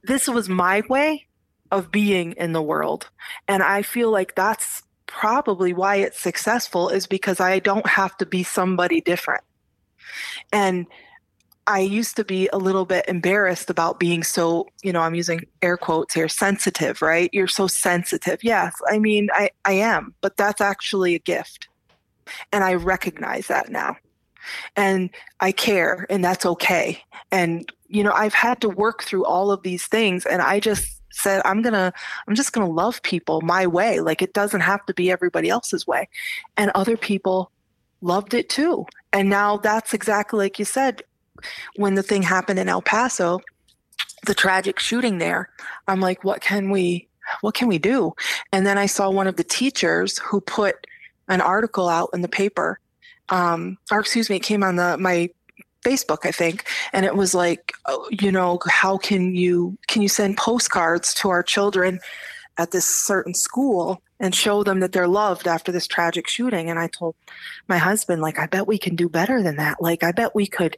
this 0.05 0.28
was 0.28 0.49
my 0.49 0.83
way 0.88 1.27
of 1.70 1.90
being 1.90 2.32
in 2.32 2.52
the 2.52 2.62
world. 2.62 3.08
And 3.46 3.62
I 3.62 3.82
feel 3.82 4.10
like 4.10 4.34
that's 4.34 4.82
probably 5.06 5.72
why 5.72 5.96
it's 5.96 6.20
successful 6.20 6.88
is 6.88 7.06
because 7.06 7.40
I 7.40 7.58
don't 7.58 7.87
have 7.87 8.16
to 8.18 8.26
be 8.26 8.42
somebody 8.42 9.00
different. 9.00 9.42
And 10.52 10.87
I 11.66 11.80
used 11.80 12.16
to 12.16 12.25
be 12.25 12.48
a 12.52 12.58
little 12.58 12.87
bit 12.87 13.04
embarrassed 13.08 13.68
about 13.68 14.00
being 14.00 14.22
so, 14.22 14.68
you 14.82 14.90
know, 14.90 15.00
I'm 15.00 15.14
using 15.14 15.42
air 15.60 15.76
quotes 15.76 16.14
here, 16.14 16.28
sensitive, 16.28 17.02
right? 17.02 17.28
You're 17.32 17.46
so 17.46 17.66
sensitive. 17.66 18.42
Yes, 18.42 18.75
I 18.88 18.98
mean, 18.98 19.28
I, 19.34 19.50
I 19.66 19.72
am, 19.72 20.14
but 20.22 20.38
that's 20.38 20.62
actually 20.62 21.14
a 21.14 21.18
gift. 21.18 21.68
And 22.52 22.64
I 22.64 22.75
recognize 22.75 23.48
that 23.48 23.70
now. 23.70 23.96
And 24.76 25.10
I 25.40 25.52
care, 25.52 26.06
and 26.08 26.25
that's 26.25 26.46
okay. 26.46 27.02
And, 27.30 27.70
you 27.88 28.02
know, 28.02 28.12
I've 28.12 28.32
had 28.32 28.62
to 28.62 28.68
work 28.70 29.02
through 29.02 29.26
all 29.26 29.50
of 29.50 29.62
these 29.62 29.87
things, 29.87 30.25
and 30.25 30.40
I 30.40 30.60
just 30.60 30.98
said 31.11 31.43
i'm 31.45 31.62
gonna 31.62 31.93
i'm 32.27 32.35
just 32.35 32.53
gonna 32.53 32.69
love 32.69 33.03
people 33.03 33.41
my 33.43 33.67
way. 33.67 34.00
Like 34.00 34.23
it 34.23 34.33
doesn't 34.33 34.61
have 34.61 34.85
to 34.87 34.95
be 34.95 35.11
everybody 35.11 35.49
else's 35.49 35.87
way. 35.87 36.09
And 36.57 36.71
other 36.75 36.97
people 36.97 37.50
loved 38.00 38.35
it 38.35 38.49
too. 38.49 38.87
And 39.12 39.29
now 39.29 39.57
that's 39.57 39.95
exactly 39.95 40.38
like 40.38 40.59
you 40.59 40.65
said 40.65 41.03
when 41.77 41.95
the 41.95 42.03
thing 42.03 42.23
happened 42.23 42.59
in 42.59 42.69
el 42.69 42.83
paso 42.83 43.41
the 44.27 44.35
tragic 44.35 44.81
shooting 44.81 45.19
there 45.19 45.49
i'm 45.87 46.00
like 46.00 46.25
what 46.25 46.41
can 46.41 46.71
we 46.71 47.07
what 47.43 47.55
can 47.55 47.69
we 47.69 47.79
do? 47.79 48.15
And 48.53 48.67
then 48.67 48.79
i 48.79 48.87
saw 48.87 49.11
one 49.11 49.27
of 49.27 49.37
the 49.37 49.45
teachers 49.45 50.19
who 50.19 50.41
put 50.41 50.87
an 51.29 51.41
article 51.41 51.88
out 51.88 52.11
in 52.12 52.23
the 52.23 52.29
paper 52.29 52.81
um, 53.29 53.77
or 53.91 54.00
excuse 54.00 54.31
me 54.31 54.37
it 54.37 54.43
came 54.43 54.62
on 54.62 54.77
the 54.77 54.97
my 54.99 55.31
Facebook, 55.88 56.26
I 56.26 56.30
think, 56.30 56.64
and 56.92 57.07
it 57.07 57.16
was 57.16 57.35
like, 57.35 57.73
oh, 57.87 58.09
you 58.11 58.30
know, 58.30 58.59
how 58.68 58.99
can 58.99 59.35
you 59.35 59.78
can 59.87 60.02
you 60.02 60.09
send 60.09 60.37
postcards 60.37 61.14
to 61.14 61.30
our 61.30 61.42
children 61.42 62.00
at 62.59 62.73
this 62.73 62.85
certain 62.85 63.35
school 63.35 64.02
and 64.21 64.35
show 64.35 64.64
them 64.64 64.80
that 64.80 64.92
they're 64.92 65.09
loved 65.09 65.47
after 65.47 65.73
this 65.73 65.87
tragic 65.87 66.28
shooting? 66.28 66.68
And 66.68 66.78
I 66.78 66.88
told 66.88 67.14
my 67.68 67.78
husband, 67.78 68.21
like, 68.21 68.38
I 68.38 68.47
bet 68.47 68.66
we 68.66 68.78
can 68.78 68.97
do 68.97 69.09
better 69.09 69.42
than 69.42 69.57
that. 69.57 69.80
Like, 69.80 70.02
I 70.02 70.12
bet 70.12 70.35
we 70.35 70.47
could 70.47 70.76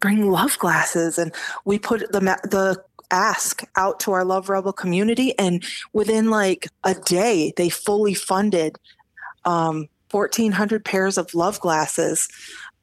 bring 0.00 0.30
love 0.30 0.58
glasses, 0.58 1.18
and 1.18 1.32
we 1.64 1.78
put 1.78 2.00
the 2.12 2.20
the 2.20 2.82
ask 3.12 3.64
out 3.76 3.98
to 4.00 4.12
our 4.12 4.24
love 4.24 4.48
rebel 4.48 4.72
community, 4.72 5.36
and 5.38 5.64
within 5.92 6.30
like 6.30 6.68
a 6.84 6.94
day, 6.94 7.52
they 7.56 7.70
fully 7.70 8.14
funded. 8.14 8.76
Um, 9.44 9.88
1400 10.10 10.84
pairs 10.84 11.16
of 11.16 11.34
love 11.34 11.60
glasses 11.60 12.28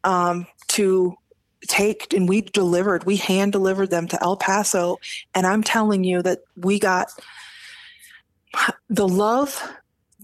um, 0.05 0.47
to 0.69 1.17
take 1.67 2.13
and 2.13 2.29
we 2.29 2.41
delivered 2.41 3.03
we 3.05 3.15
hand 3.15 3.51
delivered 3.51 3.89
them 3.89 4.07
to 4.07 4.21
el 4.23 4.37
paso. 4.37 4.97
And 5.33 5.47
i'm 5.47 5.63
telling 5.63 6.03
you 6.03 6.21
that 6.21 6.39
we 6.55 6.79
got 6.79 7.11
the 8.89 9.07
love 9.07 9.61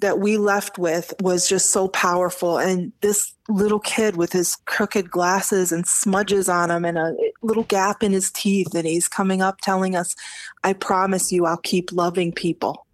that 0.03 0.19
we 0.19 0.37
left 0.37 0.77
with 0.77 1.13
was 1.21 1.47
just 1.47 1.69
so 1.69 1.87
powerful. 1.87 2.57
And 2.57 2.91
this 2.99 3.33
little 3.47 3.79
kid 3.79 4.17
with 4.17 4.33
his 4.33 4.57
crooked 4.65 5.09
glasses 5.09 5.71
and 5.71 5.87
smudges 5.87 6.49
on 6.49 6.69
him 6.69 6.83
and 6.83 6.97
a 6.97 7.15
little 7.41 7.63
gap 7.63 8.03
in 8.03 8.11
his 8.11 8.29
teeth 8.29 8.75
and 8.75 8.85
he's 8.85 9.07
coming 9.07 9.41
up 9.41 9.61
telling 9.61 9.95
us 9.95 10.15
i 10.63 10.71
promise 10.73 11.31
you 11.31 11.45
i'll 11.45 11.57
keep 11.57 11.91
loving 11.91 12.31
people. 12.33 12.85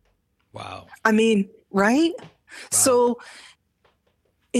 Wow. 0.54 0.86
I 1.04 1.12
mean 1.12 1.50
right? 1.72 2.14
Wow. 2.20 2.28
so 2.72 3.20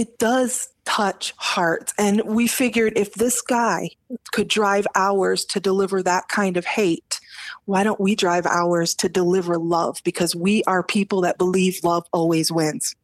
it 0.00 0.18
does 0.18 0.70
touch 0.86 1.34
hearts. 1.36 1.92
And 1.98 2.22
we 2.24 2.46
figured 2.46 2.94
if 2.96 3.12
this 3.14 3.42
guy 3.42 3.90
could 4.32 4.48
drive 4.48 4.86
hours 4.94 5.44
to 5.44 5.60
deliver 5.60 6.02
that 6.02 6.28
kind 6.28 6.56
of 6.56 6.64
hate, 6.64 7.20
why 7.66 7.84
don't 7.84 8.00
we 8.00 8.14
drive 8.14 8.46
hours 8.46 8.94
to 8.94 9.10
deliver 9.10 9.58
love? 9.58 10.00
Because 10.02 10.34
we 10.34 10.64
are 10.64 10.82
people 10.82 11.20
that 11.20 11.36
believe 11.36 11.80
love 11.84 12.06
always 12.14 12.50
wins. 12.50 12.96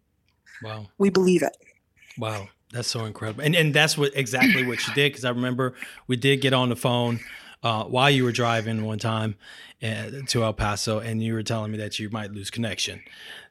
Wow. 0.62 0.86
We 0.96 1.10
believe 1.10 1.42
it. 1.42 1.54
Wow. 2.16 2.48
That's 2.72 2.88
so 2.88 3.04
incredible. 3.04 3.44
And 3.44 3.54
and 3.54 3.74
that's 3.74 3.98
what 3.98 4.12
exactly 4.16 4.66
what 4.66 4.86
you 4.88 4.94
did 4.94 5.12
because 5.12 5.26
I 5.26 5.30
remember 5.30 5.74
we 6.06 6.16
did 6.16 6.40
get 6.40 6.54
on 6.54 6.70
the 6.70 6.76
phone 6.76 7.20
uh, 7.62 7.84
while 7.84 8.10
you 8.10 8.24
were 8.24 8.32
driving 8.32 8.84
one 8.84 8.98
time 8.98 9.36
uh, 9.82 10.22
to 10.28 10.44
El 10.44 10.54
Paso 10.54 10.98
and 10.98 11.22
you 11.22 11.34
were 11.34 11.42
telling 11.42 11.72
me 11.72 11.78
that 11.78 11.98
you 11.98 12.08
might 12.08 12.32
lose 12.32 12.50
connection. 12.50 13.02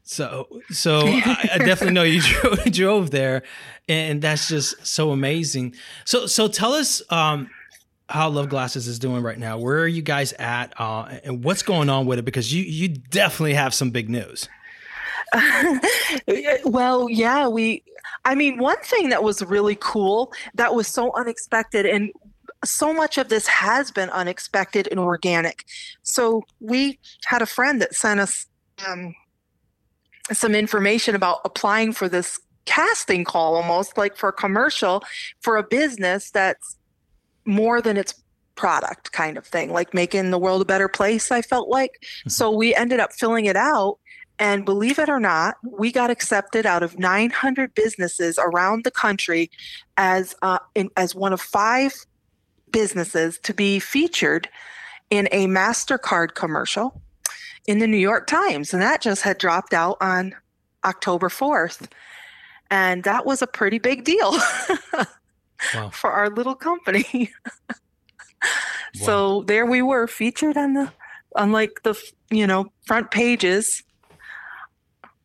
So, 0.08 0.48
so 0.70 1.02
I, 1.04 1.50
I, 1.54 1.58
definitely 1.58 1.94
know 1.94 2.04
you 2.04 2.22
drove, 2.42 2.64
drove, 2.66 3.12
there, 3.12 3.42
and 3.90 4.22
that's 4.22 4.48
just 4.48 4.86
so 4.86 5.10
amazing. 5.10 5.74
So, 6.06 6.28
so 6.28 6.48
tell 6.48 6.74
us 6.74 7.02
um, 7.12 7.50
how 8.08 8.30
Love 8.30 8.50
Glasses 8.50 8.88
is 8.88 9.00
doing 9.00 9.24
right 9.24 9.40
now. 9.40 9.58
Where 9.58 9.80
are 9.80 9.88
you 9.88 10.04
guys 10.04 10.32
at, 10.34 10.80
uh, 10.80 11.18
and 11.24 11.44
what's 11.44 11.64
going 11.64 11.90
on 11.90 12.06
with 12.06 12.20
it? 12.20 12.22
Because 12.22 12.54
you 12.54 12.64
you 12.64 12.90
definitely 12.90 13.56
have 13.56 13.74
some 13.74 13.90
big 13.90 14.08
news. 14.08 14.48
well, 16.66 17.10
yeah, 17.10 17.48
we. 17.48 17.84
I 18.26 18.36
mean, 18.36 18.60
one 18.60 18.78
thing 18.84 19.10
that 19.10 19.24
was 19.24 19.44
really 19.44 19.78
cool 19.80 20.32
that 20.54 20.76
was 20.76 20.88
so 20.88 21.12
unexpected, 21.16 21.88
and 21.88 22.12
so 22.64 22.94
much 22.94 23.18
of 23.18 23.30
this 23.30 23.48
has 23.48 23.90
been 23.90 24.12
unexpected 24.12 24.88
and 24.92 25.00
organic. 25.00 25.66
So 26.04 26.44
we 26.60 27.00
had 27.26 27.42
a 27.42 27.48
friend 27.48 27.82
that 27.82 27.96
sent 27.96 28.20
us. 28.20 28.46
Um, 28.88 29.16
some 30.32 30.56
information 30.56 31.16
about 31.16 31.42
applying 31.46 31.94
for 31.94 32.10
this 32.10 32.40
casting 32.66 33.24
call 33.24 33.56
almost 33.56 33.98
like 33.98 34.18
for 34.18 34.30
a 34.30 34.34
commercial 34.34 35.04
for 35.42 35.58
a 35.58 35.64
business 35.64 36.32
that's 36.32 36.78
more 37.46 37.82
than 37.82 37.96
its 37.96 38.16
product 38.56 39.12
kind 39.12 39.38
of 39.38 39.46
thing 39.46 39.72
like 39.72 39.94
making 39.94 40.32
the 40.32 40.40
world 40.40 40.62
a 40.62 40.66
better 40.66 40.88
place 40.88 41.32
i 41.32 41.42
felt 41.42 41.70
like 41.70 41.92
mm-hmm. 42.02 42.30
so 42.30 42.50
we 42.50 42.74
ended 42.74 43.00
up 43.00 43.14
filling 43.14 43.46
it 43.46 43.56
out 43.56 44.00
and 44.40 44.66
believe 44.66 44.98
it 44.98 45.10
or 45.10 45.20
not 45.20 45.56
we 45.64 45.92
got 45.92 46.10
accepted 46.10 46.66
out 46.66 46.82
of 46.82 46.98
900 46.98 47.76
businesses 47.76 48.40
around 48.40 48.84
the 48.84 48.92
country 48.92 49.52
as 49.98 50.36
uh, 50.42 50.60
in, 50.74 50.90
as 50.98 51.14
one 51.14 51.34
of 51.34 51.42
five 51.42 51.94
businesses 52.72 53.38
to 53.40 53.54
be 53.54 53.80
featured 53.80 54.50
in 55.10 55.28
a 55.32 55.48
mastercard 55.48 56.34
commercial 56.34 57.02
in 57.68 57.80
the 57.80 57.88
New 57.88 57.98
York 57.98 58.28
Times, 58.28 58.74
and 58.74 58.82
that 58.82 59.02
just 59.02 59.24
had 59.24 59.38
dropped 59.38 59.74
out 59.74 59.98
on 60.02 60.36
October 60.84 61.30
4th. 61.30 61.90
And 62.72 63.04
that 63.04 63.26
was 63.26 63.42
a 63.42 63.48
pretty 63.48 63.80
big 63.80 64.04
deal 64.04 64.32
wow. 65.74 65.90
for 65.92 66.12
our 66.12 66.30
little 66.30 66.56
company. 66.56 67.32
wow. 67.70 67.76
So 68.94 69.42
there 69.44 69.66
we 69.66 69.82
were 69.82 70.08
featured 70.08 70.58
on 70.58 70.74
the 70.74 70.92
on 71.36 71.52
like 71.52 71.84
the 71.84 71.96
you 72.32 72.48
know 72.48 72.72
front 72.86 73.12
pages. 73.12 73.84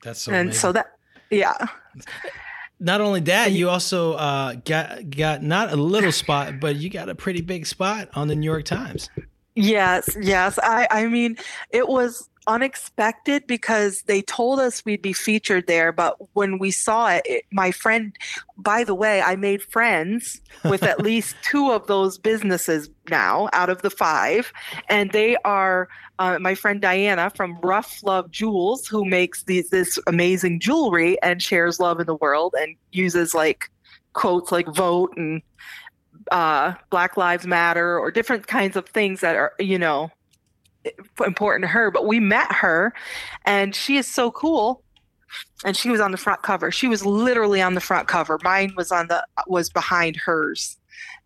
That's 0.03 0.23
so 0.23 0.33
and 0.33 0.49
amazing. 0.49 0.61
so 0.61 0.73
that 0.73 0.93
yeah. 1.31 1.67
Not 2.83 3.03
only 3.03 3.21
that, 3.21 3.53
you 3.53 3.69
also 3.69 4.15
uh, 4.15 4.55
got 4.65 5.11
got 5.11 5.43
not 5.43 5.73
a 5.73 5.77
little 5.77 6.13
spot, 6.13 6.61
but 6.61 6.77
you 6.77 6.89
got 6.89 7.09
a 7.09 7.15
pretty 7.15 7.43
big 7.43 7.67
spot 7.67 8.09
on 8.15 8.29
the 8.29 8.35
New 8.35 8.51
York 8.51 8.65
Times. 8.65 9.11
Yes, 9.54 10.16
yes. 10.21 10.59
I 10.62 10.87
I 10.90 11.07
mean, 11.07 11.37
it 11.71 11.88
was 11.88 12.30
unexpected 12.47 13.47
because 13.47 14.02
they 14.02 14.23
told 14.23 14.59
us 14.59 14.85
we'd 14.85 15.02
be 15.02 15.12
featured 15.12 15.66
there 15.66 15.92
but 15.92 16.16
when 16.35 16.59
we 16.59 16.71
saw 16.71 17.09
it, 17.09 17.23
it, 17.26 17.45
my 17.52 17.71
friend 17.71 18.16
by 18.57 18.83
the 18.83 18.95
way 18.95 19.21
i 19.21 19.37
made 19.37 19.62
friends 19.62 20.40
with 20.64 20.83
at 20.83 20.99
least 21.11 21.37
two 21.42 21.71
of 21.71 21.87
those 21.87 22.16
businesses 22.16 22.88
now 23.11 23.49
out 23.52 23.69
of 23.69 23.83
the 23.83 23.90
five 23.90 24.52
and 24.88 25.11
they 25.12 25.37
are 25.45 25.88
uh, 26.19 26.38
my 26.40 26.54
friend 26.54 26.80
diana 26.80 27.30
from 27.30 27.61
rough 27.61 28.02
love 28.02 28.30
jewels 28.30 28.87
who 28.87 29.04
makes 29.04 29.45
these 29.45 29.69
this 29.69 29.99
amazing 30.07 30.59
jewelry 30.59 31.21
and 31.23 31.42
shares 31.42 31.78
love 31.78 32.00
in 32.00 32.07
the 32.07 32.16
world 32.16 32.54
and 32.59 32.75
uses 32.90 33.35
like 33.35 33.71
quotes 34.14 34.50
like 34.50 34.66
vote 34.75 35.12
and 35.16 35.42
uh, 36.31 36.75
Black 36.91 37.17
Lives 37.17 37.47
Matter 37.47 37.99
or 37.99 38.11
different 38.11 38.47
kinds 38.47 38.77
of 38.77 38.89
things 38.89 39.21
that 39.21 39.37
are, 39.37 39.53
you 39.59 39.79
know, 39.79 40.11
important 41.25 41.63
to 41.63 41.69
her. 41.69 41.91
But 41.91 42.07
we 42.07 42.21
met 42.21 42.53
her 42.53 42.93
and 43.45 43.75
she 43.75 43.97
is 43.97 44.07
so 44.07 44.31
cool. 44.31 44.83
And 45.65 45.77
she 45.77 45.91
was 45.91 46.01
on 46.01 46.11
the 46.11 46.17
front 46.17 46.43
cover. 46.43 46.73
She 46.73 46.89
was 46.89 47.07
literally 47.07 47.63
on 47.63 47.75
the 47.75 47.81
front 47.81 48.09
cover. 48.09 48.39
Mine 48.43 48.73
was 48.77 48.91
on 48.91 49.07
the 49.07 49.25
was 49.47 49.71
behind 49.71 50.17
hers. 50.17 50.77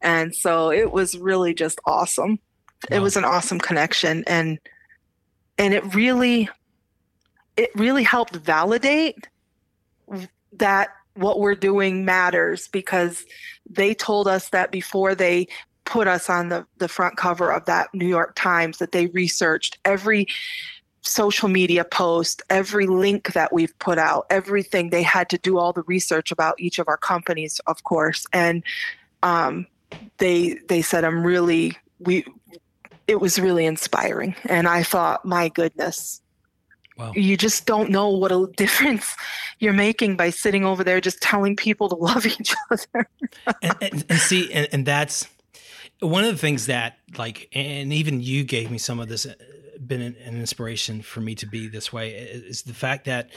And 0.02 0.34
so 0.34 0.70
it 0.70 0.92
was 0.92 1.16
really 1.16 1.54
just 1.54 1.80
awesome. 1.86 2.38
Wow. 2.90 2.98
It 2.98 3.00
was 3.00 3.16
an 3.16 3.24
awesome 3.24 3.58
connection 3.58 4.24
and 4.26 4.58
and 5.56 5.72
it 5.72 5.94
really 5.94 6.48
it 7.56 7.70
really 7.74 8.02
helped 8.02 8.36
validate 8.36 9.28
that 10.52 10.88
what 11.14 11.40
we're 11.40 11.54
doing 11.54 12.04
matters 12.04 12.68
because 12.68 13.24
they 13.68 13.94
told 13.94 14.28
us 14.28 14.50
that 14.50 14.70
before 14.70 15.14
they 15.14 15.48
put 15.84 16.08
us 16.08 16.30
on 16.30 16.48
the, 16.48 16.66
the 16.78 16.88
front 16.88 17.16
cover 17.16 17.50
of 17.50 17.64
that 17.66 17.88
New 17.92 18.06
York 18.06 18.34
Times 18.34 18.78
that 18.78 18.92
they 18.92 19.06
researched 19.08 19.78
every 19.84 20.26
social 21.02 21.48
media 21.48 21.84
post, 21.84 22.42
every 22.48 22.86
link 22.86 23.34
that 23.34 23.52
we've 23.52 23.78
put 23.78 23.98
out, 23.98 24.26
everything. 24.30 24.90
They 24.90 25.02
had 25.02 25.28
to 25.30 25.38
do 25.38 25.58
all 25.58 25.72
the 25.72 25.82
research 25.82 26.32
about 26.32 26.58
each 26.58 26.78
of 26.78 26.88
our 26.88 26.96
companies, 26.96 27.60
of 27.66 27.84
course. 27.84 28.26
And 28.32 28.64
um, 29.22 29.66
they 30.18 30.58
they 30.68 30.82
said, 30.82 31.04
I'm 31.04 31.22
really 31.22 31.76
we 32.00 32.24
it 33.06 33.20
was 33.20 33.38
really 33.38 33.66
inspiring. 33.66 34.34
And 34.46 34.66
I 34.66 34.82
thought, 34.82 35.24
my 35.24 35.50
goodness, 35.50 36.22
Wow. 36.96 37.12
You 37.14 37.36
just 37.36 37.66
don't 37.66 37.90
know 37.90 38.08
what 38.08 38.30
a 38.30 38.46
difference 38.56 39.16
you're 39.58 39.72
making 39.72 40.16
by 40.16 40.30
sitting 40.30 40.64
over 40.64 40.84
there 40.84 41.00
just 41.00 41.20
telling 41.20 41.56
people 41.56 41.88
to 41.88 41.96
love 41.96 42.26
each 42.40 42.54
other. 42.70 43.08
and, 43.62 43.76
and, 43.80 44.04
and, 44.08 44.18
see, 44.18 44.52
and, 44.52 44.68
and, 44.72 44.86
that's 44.86 45.26
one 46.00 46.24
of 46.24 46.30
the 46.30 46.38
things 46.38 46.66
that, 46.66 46.98
like, 47.16 47.48
and 47.52 47.92
even 47.92 48.20
you 48.20 48.44
gave 48.44 48.70
me 48.70 48.78
some 48.78 49.00
of 49.00 49.08
this, 49.08 49.26
uh, 49.26 49.34
been 49.84 50.00
an, 50.00 50.16
an 50.24 50.38
inspiration 50.38 51.02
for 51.02 51.20
me 51.20 51.34
to 51.34 51.46
be 51.46 51.68
this 51.68 51.92
way, 51.92 52.12
is 52.12 52.62
the 52.62 52.74
fact 52.74 53.06
that 53.06 53.30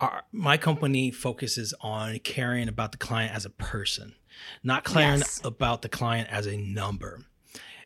our, 0.00 0.22
my 0.32 0.56
company 0.56 1.10
focuses 1.10 1.74
on 1.80 2.18
caring 2.20 2.68
about 2.68 2.92
the 2.92 2.98
client 2.98 3.34
as 3.34 3.44
a 3.44 3.50
person, 3.50 4.14
not 4.62 4.84
caring 4.84 5.18
yes. 5.18 5.40
about 5.44 5.82
the 5.82 5.88
client 5.88 6.28
as 6.30 6.46
a 6.46 6.56
number. 6.56 7.20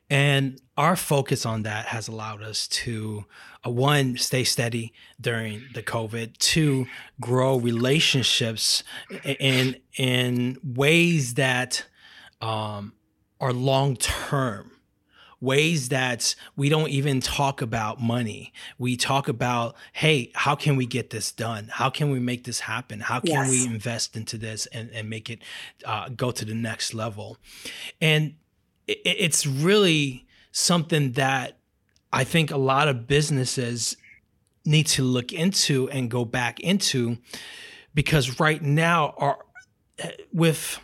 And 0.09 0.61
our 0.77 0.95
focus 0.95 1.45
on 1.45 1.63
that 1.63 1.87
has 1.87 2.07
allowed 2.07 2.43
us 2.43 2.69
to, 2.69 3.25
uh, 3.67 3.71
one, 3.71 4.17
stay 4.17 4.45
steady 4.45 4.93
during 5.21 5.63
the 5.75 5.83
COVID, 5.83 6.39
two, 6.39 6.87
grow 7.21 7.57
relationships 7.59 8.85
in 9.25 9.77
in 9.97 10.59
ways 10.63 11.35
that 11.35 11.87
um, 12.41 12.93
are 13.41 13.53
long 13.53 13.97
term 13.97 14.71
ways 15.41 15.91
that 15.91 16.35
we 16.57 16.69
don't 16.69 16.89
even 16.89 17.21
talk 17.21 17.61
about 17.61 18.01
money. 18.01 18.53
We 18.79 18.97
talk 18.97 19.29
about, 19.29 19.77
hey, 19.93 20.33
how 20.35 20.55
can 20.55 20.77
we 20.77 20.87
get 20.87 21.11
this 21.11 21.31
done? 21.31 21.69
How 21.71 21.91
can 21.91 22.11
we 22.11 22.19
make 22.21 22.45
this 22.45 22.61
happen? 22.61 23.01
How 23.01 23.21
can 23.21 23.33
yes. 23.33 23.51
we 23.51 23.67
invest 23.67 24.17
into 24.17 24.39
this 24.39 24.67
and, 24.67 24.91
and 24.91 25.11
make 25.11 25.29
it 25.29 25.41
uh, 25.85 26.09
go 26.09 26.31
to 26.31 26.45
the 26.45 26.55
next 26.55 26.95
level? 26.95 27.37
And 28.01 28.37
it, 28.87 28.99
it's 29.05 29.47
really 29.47 30.27
something 30.53 31.13
that 31.13 31.59
I 32.13 32.25
think 32.25 32.51
a 32.51 32.57
lot 32.57 32.89
of 32.89 33.07
businesses 33.07 33.97
need 34.65 34.87
to 34.89 35.03
look 35.03 35.33
into 35.33 35.89
and 35.91 36.11
go 36.11 36.25
back 36.25 36.61
into 36.61 37.19
because 37.95 38.41
right 38.41 38.61
now 38.63 39.15
are 39.17 39.39
eh, 39.99 40.11
with 40.33 40.81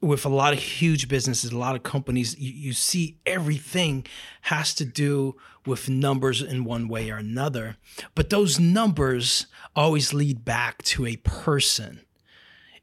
with 0.00 0.24
a 0.24 0.28
lot 0.28 0.52
of 0.52 0.58
huge 0.58 1.08
businesses 1.08 1.50
a 1.50 1.58
lot 1.58 1.74
of 1.74 1.82
companies 1.82 2.38
you, 2.38 2.52
you, 2.52 2.72
see 2.72 3.18
everything 3.26 4.06
has 4.42 4.74
to 4.74 4.84
do 4.84 5.34
with 5.64 5.88
numbers 5.88 6.42
in 6.42 6.64
one 6.64 6.86
way 6.86 7.10
or 7.10 7.16
another 7.16 7.76
but 8.14 8.30
those 8.30 8.60
numbers 8.60 9.46
always 9.74 10.12
lead 10.12 10.44
back 10.44 10.82
to 10.82 11.06
a 11.06 11.16
person 11.16 12.00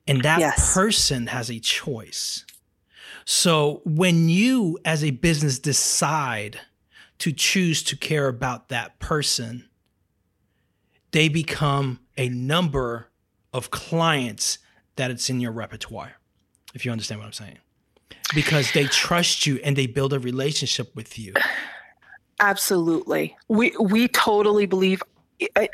and 0.07 0.23
that 0.23 0.39
yes. 0.39 0.73
person 0.73 1.27
has 1.27 1.49
a 1.49 1.59
choice 1.59 2.45
so 3.25 3.81
when 3.85 4.29
you 4.29 4.77
as 4.85 5.03
a 5.03 5.11
business 5.11 5.59
decide 5.59 6.59
to 7.19 7.31
choose 7.31 7.83
to 7.83 7.95
care 7.95 8.27
about 8.27 8.69
that 8.69 8.99
person, 8.99 9.69
they 11.11 11.29
become 11.29 11.99
a 12.17 12.29
number 12.29 13.09
of 13.53 13.71
clients 13.71 14.57
that 14.95 15.11
it's 15.11 15.29
in 15.29 15.39
your 15.39 15.51
repertoire. 15.51 16.13
If 16.73 16.85
you 16.85 16.91
understand 16.91 17.19
what 17.19 17.27
I'm 17.27 17.33
saying. 17.33 17.59
Because 18.33 18.71
they 18.71 18.85
trust 18.85 19.45
you 19.45 19.59
and 19.63 19.75
they 19.75 19.85
build 19.85 20.11
a 20.11 20.19
relationship 20.19 20.95
with 20.95 21.19
you. 21.19 21.33
Absolutely. 22.39 23.35
We 23.47 23.75
we 23.79 24.07
totally 24.07 24.65
believe 24.65 25.03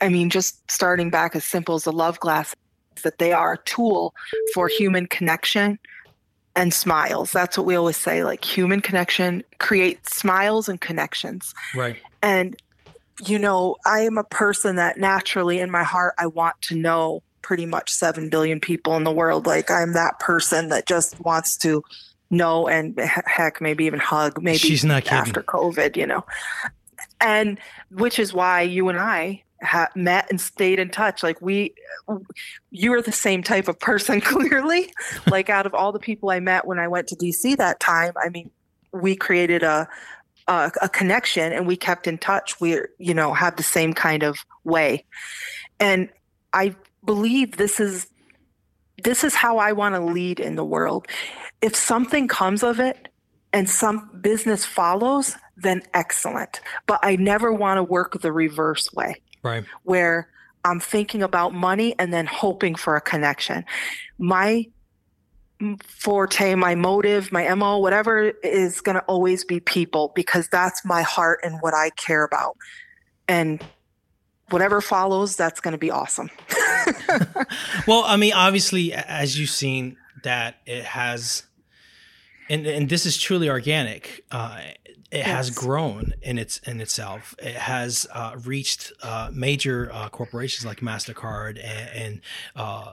I, 0.02 0.10
mean 0.10 0.30
just 0.30 0.70
starting 0.70 1.10
back 1.10 1.36
as 1.36 1.44
simple 1.44 1.76
as 1.76 1.84
the 1.84 1.92
love 1.92 2.20
glass 2.20 2.56
that 3.04 3.18
they 3.18 3.32
are 3.32 3.54
a 3.54 3.58
tool 3.63 4.13
for 4.54 4.68
human 4.68 5.06
connection 5.06 5.80
and 6.55 6.73
smiles. 6.73 7.31
That's 7.31 7.57
what 7.57 7.65
we 7.65 7.75
always 7.75 7.97
say 7.97 8.23
like 8.23 8.43
human 8.43 8.81
connection 8.81 9.43
creates 9.59 10.15
smiles 10.15 10.67
and 10.67 10.79
connections. 10.79 11.53
Right. 11.75 11.97
And 12.21 12.55
you 13.25 13.38
know, 13.38 13.75
I 13.85 14.01
am 14.01 14.17
a 14.17 14.23
person 14.23 14.77
that 14.77 14.97
naturally 14.97 15.59
in 15.59 15.69
my 15.69 15.83
heart 15.83 16.15
I 16.17 16.27
want 16.27 16.62
to 16.63 16.75
know 16.75 17.21
pretty 17.41 17.65
much 17.65 17.91
7 17.91 18.29
billion 18.29 18.59
people 18.59 18.95
in 18.95 19.03
the 19.03 19.12
world. 19.12 19.45
Like 19.45 19.69
I'm 19.71 19.93
that 19.93 20.19
person 20.19 20.69
that 20.69 20.85
just 20.85 21.19
wants 21.21 21.57
to 21.57 21.83
know 22.29 22.67
and 22.67 22.97
heck 22.99 23.59
maybe 23.59 23.85
even 23.85 23.99
hug 23.99 24.41
maybe 24.41 24.59
She's 24.59 24.85
not 24.85 25.03
kidding. 25.03 25.17
after 25.17 25.41
COVID, 25.41 25.97
you 25.97 26.05
know. 26.05 26.23
And 27.21 27.59
which 27.91 28.19
is 28.19 28.33
why 28.33 28.62
you 28.62 28.88
and 28.89 28.99
I 28.99 29.43
ha- 29.63 29.89
met 29.95 30.28
and 30.30 30.39
stayed 30.39 30.80
in 30.80 30.89
touch. 30.89 31.24
Like 31.24 31.41
we, 31.41 31.74
you 32.72 32.93
are 32.93 33.02
the 33.02 33.12
same 33.12 33.43
type 33.43 33.67
of 33.67 33.80
person, 33.80 34.22
clearly. 34.22 34.91
like 35.28 35.50
out 35.50 35.65
of 35.65 35.74
all 35.74 35.91
the 35.91 36.00
people 36.00 36.30
I 36.30 36.39
met 36.39 36.65
when 36.65 36.80
I 36.80 36.88
went 36.88 37.08
to 37.08 37.15
DC 37.15 37.58
that 37.58 37.80
time, 37.80 38.13
I 38.22 38.30
mean, 38.30 38.52
we 38.91 39.15
created 39.15 39.63
a, 39.63 39.88
a, 40.48 40.72
a 40.82 40.89
connection 40.89 41.54
and 41.54 41.67
we 41.67 41.76
kept 41.76 42.08
in 42.08 42.17
touch. 42.17 42.60
We, 42.60 42.80
you 42.98 43.13
know, 43.13 43.34
have 43.34 43.56
the 43.56 43.63
same 43.63 43.93
kind 43.93 44.24
of 44.24 44.39
way, 44.63 45.06
and 45.80 46.10
I 46.54 46.76
believe 47.06 47.58
this 47.58 47.80
is 47.80 48.08
this 49.04 49.24
is 49.24 49.36
how 49.36 49.60
I 49.60 49.72
want 49.72 49.95
to 49.95 50.02
lead 50.02 50.39
in 50.39 50.56
the 50.56 50.65
world. 50.65 51.08
If 51.62 51.76
something 51.76 52.28
comes 52.28 52.63
of 52.63 52.80
it 52.80 53.08
and 53.54 53.69
some 53.69 54.10
business 54.22 54.65
follows, 54.65 55.36
then 55.56 55.84
excellent. 55.93 56.60
But 56.86 57.00
I 57.02 57.15
never 57.15 57.54
want 57.54 57.78
to 57.78 57.84
work 57.84 58.19
the 58.22 58.32
reverse 58.32 58.91
way 58.91 59.22
right. 59.43 59.63
where 59.84 60.30
i'm 60.65 60.80
thinking 60.80 61.23
about 61.23 61.54
money 61.54 61.95
and 61.99 62.13
then 62.13 62.25
hoping 62.25 62.75
for 62.75 62.95
a 62.95 63.02
connection. 63.02 63.65
My 64.17 64.67
forte 65.84 66.56
my 66.56 66.73
motive 66.73 67.34
my 67.34 67.54
mo 67.54 67.80
whatever 67.80 68.32
is 68.43 68.80
going 68.80 68.95
to 68.95 69.04
always 69.04 69.43
be 69.43 69.60
people 69.60 70.13
because 70.15 70.47
that's 70.47 70.86
my 70.86 71.02
heart 71.02 71.41
and 71.43 71.58
what 71.62 71.73
i 71.73 71.89
care 71.91 72.23
about. 72.23 72.56
And 73.28 73.63
whatever 74.49 74.82
follows 74.82 75.36
that's 75.36 75.60
going 75.60 75.73
to 75.73 75.78
be 75.78 75.91
awesome. 75.91 76.30
Well 77.88 78.04
i 78.06 78.15
mean 78.15 78.34
obviously 78.34 78.93
as 78.93 79.38
you've 79.38 79.49
seen 79.49 79.97
that 80.23 80.58
it 80.65 80.84
has 80.84 81.43
and 82.49 82.65
and 82.65 82.89
this 82.89 83.06
is 83.06 83.17
truly 83.17 83.49
organic 83.49 84.25
uh, 84.32 84.62
it 85.12 85.17
yes. 85.17 85.28
has 85.28 85.50
grown 85.50 86.13
in 86.22 86.38
its 86.38 86.60
in 86.60 86.82
itself. 86.82 87.36
It 87.39 87.56
has 87.56 88.06
uh, 88.13 88.36
reached 88.45 88.93
uh, 89.02 89.32
major 89.34 89.89
uh, 89.91 90.10
corporations 90.10 90.65
like 90.65 90.82
Mastercard 90.82 91.60
and, 91.63 91.89
and 91.95 92.22
uh, 92.56 92.91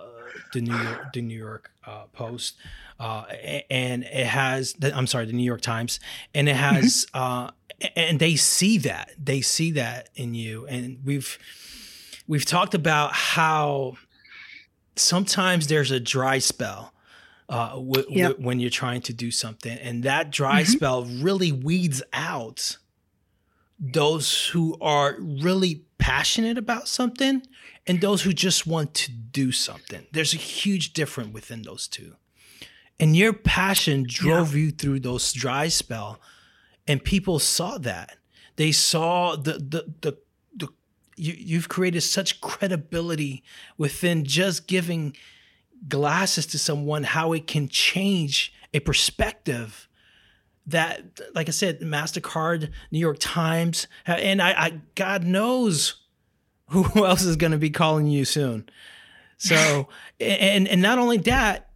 the 0.52 0.62
New 0.62 0.76
York 0.76 1.12
the 1.12 1.20
New 1.20 1.38
York 1.38 1.70
uh, 1.86 2.04
Post, 2.12 2.56
uh, 2.98 3.24
and 3.70 4.04
it 4.04 4.26
has. 4.26 4.72
The, 4.74 4.96
I'm 4.96 5.06
sorry, 5.06 5.26
the 5.26 5.34
New 5.34 5.44
York 5.44 5.60
Times, 5.60 6.00
and 6.34 6.48
it 6.48 6.56
has. 6.56 7.06
Mm-hmm. 7.14 7.50
and 7.94 8.18
they 8.18 8.36
see 8.36 8.78
that 8.78 9.10
they 9.22 9.42
see 9.42 9.72
that 9.72 10.08
in 10.14 10.34
you, 10.34 10.66
and 10.66 10.98
we've 11.04 11.38
we've 12.26 12.46
talked 12.46 12.74
about 12.74 13.12
how 13.12 13.96
sometimes 14.96 15.66
there's 15.66 15.90
a 15.90 16.00
dry 16.00 16.38
spell 16.38 16.94
uh, 17.48 17.70
w- 17.70 18.06
yep. 18.08 18.32
w- 18.32 18.46
when 18.46 18.60
you're 18.60 18.70
trying 18.70 19.00
to 19.02 19.12
do 19.12 19.30
something. 19.30 19.76
And 19.78 20.02
that 20.02 20.30
dry 20.30 20.62
mm-hmm. 20.62 20.72
spell 20.72 21.04
really 21.04 21.52
weeds 21.52 22.02
out 22.12 22.78
those 23.78 24.46
who 24.48 24.76
are 24.80 25.16
really 25.18 25.82
passionate 25.98 26.58
about 26.58 26.88
something 26.88 27.42
and 27.86 28.00
those 28.00 28.22
who 28.22 28.32
just 28.32 28.66
want 28.66 28.94
to 28.94 29.10
do 29.10 29.52
something. 29.52 30.06
There's 30.12 30.34
a 30.34 30.38
huge 30.38 30.92
difference 30.92 31.32
within 31.32 31.62
those 31.62 31.86
two. 31.86 32.16
And 32.98 33.14
your 33.14 33.32
passion 33.32 34.06
drove 34.08 34.54
yeah. 34.54 34.64
you 34.64 34.70
through 34.70 35.00
those 35.00 35.32
dry 35.32 35.68
spell 35.68 36.20
and 36.86 37.02
people 37.02 37.38
saw 37.38 37.78
that. 37.78 38.16
They 38.56 38.72
saw 38.72 39.36
the 39.36 39.52
the 39.52 39.94
the, 40.00 40.18
the 40.54 40.68
you, 41.16 41.34
you've 41.36 41.68
created 41.68 42.00
such 42.02 42.40
credibility 42.40 43.42
within 43.76 44.24
just 44.24 44.66
giving 44.66 45.14
glasses 45.88 46.46
to 46.46 46.58
someone 46.58 47.04
how 47.04 47.32
it 47.32 47.46
can 47.46 47.68
change 47.68 48.52
a 48.74 48.80
perspective 48.80 49.88
that 50.66 51.20
like 51.34 51.48
i 51.48 51.52
said 51.52 51.80
mastercard 51.80 52.70
new 52.90 52.98
york 52.98 53.18
times 53.20 53.86
and 54.06 54.42
i, 54.42 54.50
I 54.50 54.80
god 54.94 55.24
knows 55.24 56.06
who 56.68 56.84
else 57.06 57.22
is 57.22 57.36
going 57.36 57.52
to 57.52 57.58
be 57.58 57.70
calling 57.70 58.06
you 58.06 58.24
soon. 58.24 58.68
So 59.38 59.88
and 60.20 60.68
and 60.68 60.82
not 60.82 60.98
only 60.98 61.18
that 61.18 61.70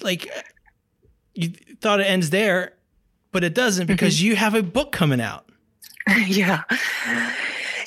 like 0.00 0.30
you 1.34 1.50
thought 1.80 2.00
it 2.00 2.04
ends 2.04 2.30
there 2.30 2.74
but 3.30 3.44
it 3.44 3.54
doesn't 3.54 3.86
because 3.86 4.16
mm-hmm. 4.16 4.26
you 4.28 4.36
have 4.36 4.54
a 4.54 4.62
book 4.62 4.92
coming 4.92 5.20
out. 5.20 5.44
Yeah. 6.26 6.62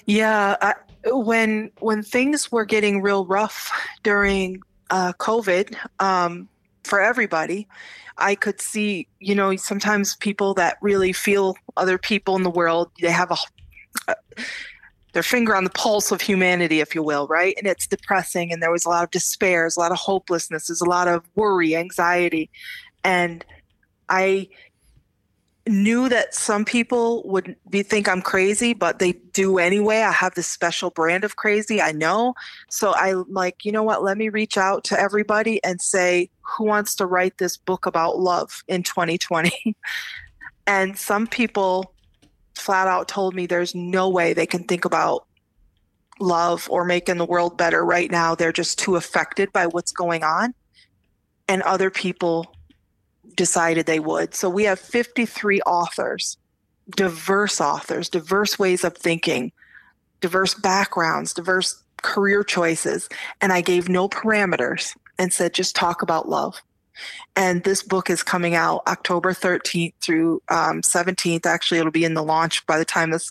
Yeah 0.05 0.55
I, 0.61 0.75
when 1.05 1.71
when 1.79 2.03
things 2.03 2.51
were 2.51 2.65
getting 2.65 3.01
real 3.01 3.25
rough 3.25 3.71
during 4.03 4.61
uh, 4.91 5.13
covid 5.13 5.75
um, 5.99 6.47
for 6.83 7.01
everybody 7.01 7.67
I 8.21 8.35
could 8.35 8.61
see, 8.61 9.07
you 9.19 9.35
know, 9.35 9.55
sometimes 9.55 10.15
people 10.15 10.53
that 10.53 10.77
really 10.81 11.11
feel 11.11 11.55
other 11.75 11.97
people 11.97 12.35
in 12.35 12.43
the 12.43 12.49
world, 12.49 12.91
they 13.01 13.09
have 13.09 13.31
a, 13.31 13.37
a 14.07 14.15
their 15.13 15.23
finger 15.23 15.55
on 15.55 15.65
the 15.65 15.69
pulse 15.71 16.11
of 16.11 16.21
humanity, 16.21 16.79
if 16.79 16.95
you 16.95 17.03
will, 17.03 17.27
right? 17.27 17.53
And 17.57 17.67
it's 17.67 17.85
depressing. 17.85 18.53
And 18.53 18.63
there 18.63 18.71
was 18.71 18.85
a 18.85 18.89
lot 18.89 19.03
of 19.03 19.11
despair, 19.11 19.67
a 19.67 19.79
lot 19.79 19.91
of 19.91 19.97
hopelessness, 19.97 20.67
there's 20.67 20.79
a 20.79 20.85
lot 20.85 21.09
of 21.09 21.23
worry, 21.35 21.75
anxiety. 21.75 22.49
And 23.03 23.43
I 24.07 24.47
knew 25.67 26.09
that 26.09 26.33
some 26.33 26.65
people 26.65 27.23
would 27.27 27.55
be 27.69 27.83
think 27.83 28.09
I'm 28.09 28.21
crazy, 28.21 28.73
but 28.73 28.99
they 28.99 29.13
do 29.33 29.59
anyway. 29.59 29.99
I 29.99 30.11
have 30.11 30.33
this 30.33 30.47
special 30.47 30.89
brand 30.89 31.23
of 31.23 31.35
crazy, 31.35 31.81
I 31.81 31.91
know. 31.91 32.33
So 32.69 32.93
I'm 32.95 33.25
like, 33.29 33.63
you 33.63 33.71
know 33.71 33.83
what, 33.83 34.03
let 34.03 34.17
me 34.17 34.29
reach 34.29 34.57
out 34.57 34.83
to 34.85 34.99
everybody 34.99 35.63
and 35.63 35.79
say, 35.79 36.29
who 36.41 36.65
wants 36.65 36.95
to 36.95 37.05
write 37.05 37.37
this 37.37 37.57
book 37.57 37.85
about 37.85 38.19
love 38.19 38.63
in 38.67 38.83
2020? 38.83 39.75
and 40.67 40.97
some 40.97 41.27
people 41.27 41.93
flat 42.55 42.87
out 42.87 43.07
told 43.07 43.35
me 43.35 43.45
there's 43.45 43.75
no 43.75 44.09
way 44.09 44.33
they 44.33 44.47
can 44.47 44.63
think 44.63 44.85
about 44.85 45.25
love 46.19 46.67
or 46.69 46.85
making 46.85 47.17
the 47.17 47.25
world 47.25 47.57
better 47.57 47.85
right 47.85 48.09
now. 48.09 48.35
They're 48.35 48.51
just 48.51 48.79
too 48.79 48.95
affected 48.95 49.53
by 49.53 49.67
what's 49.67 49.91
going 49.91 50.23
on. 50.23 50.53
And 51.47 51.61
other 51.63 51.89
people 51.89 52.55
decided 53.35 53.85
they 53.85 53.99
would. 53.99 54.33
So 54.33 54.49
we 54.49 54.63
have 54.63 54.79
53 54.79 55.61
authors, 55.61 56.37
diverse 56.89 57.61
authors, 57.61 58.09
diverse 58.09 58.57
ways 58.59 58.83
of 58.83 58.97
thinking, 58.97 59.51
diverse 60.19 60.53
backgrounds, 60.53 61.33
diverse 61.33 61.81
career 62.01 62.43
choices. 62.43 63.09
And 63.41 63.53
I 63.53 63.61
gave 63.61 63.89
no 63.89 64.09
parameters 64.09 64.95
and 65.17 65.31
said, 65.31 65.53
just 65.53 65.75
talk 65.75 66.01
about 66.01 66.29
love. 66.29 66.61
And 67.35 67.63
this 67.63 67.81
book 67.81 68.09
is 68.09 68.23
coming 68.23 68.55
out 68.55 68.83
October 68.87 69.33
13th 69.33 69.93
through 70.01 70.41
um, 70.49 70.81
17th. 70.81 71.45
Actually, 71.45 71.79
it'll 71.79 71.91
be 71.91 72.05
in 72.05 72.13
the 72.13 72.23
launch 72.23 72.65
by 72.65 72.77
the 72.77 72.85
time 72.85 73.11
this 73.11 73.29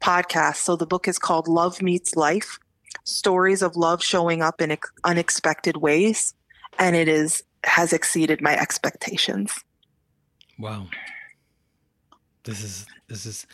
podcast. 0.00 0.56
So 0.56 0.76
the 0.76 0.86
book 0.86 1.08
is 1.08 1.18
called 1.18 1.48
Love 1.48 1.80
Meets 1.80 2.16
Life 2.16 2.58
Stories 3.04 3.62
of 3.62 3.76
Love 3.76 4.02
Showing 4.02 4.42
Up 4.42 4.60
in 4.60 4.76
Unexpected 5.04 5.78
Ways. 5.78 6.34
And 6.78 6.96
it 6.96 7.08
is 7.08 7.42
has 7.66 7.92
exceeded 7.92 8.40
my 8.40 8.56
expectations. 8.56 9.64
Wow. 10.58 10.86
This 12.44 12.62
is 12.62 12.86
this 13.08 13.26
is 13.26 13.46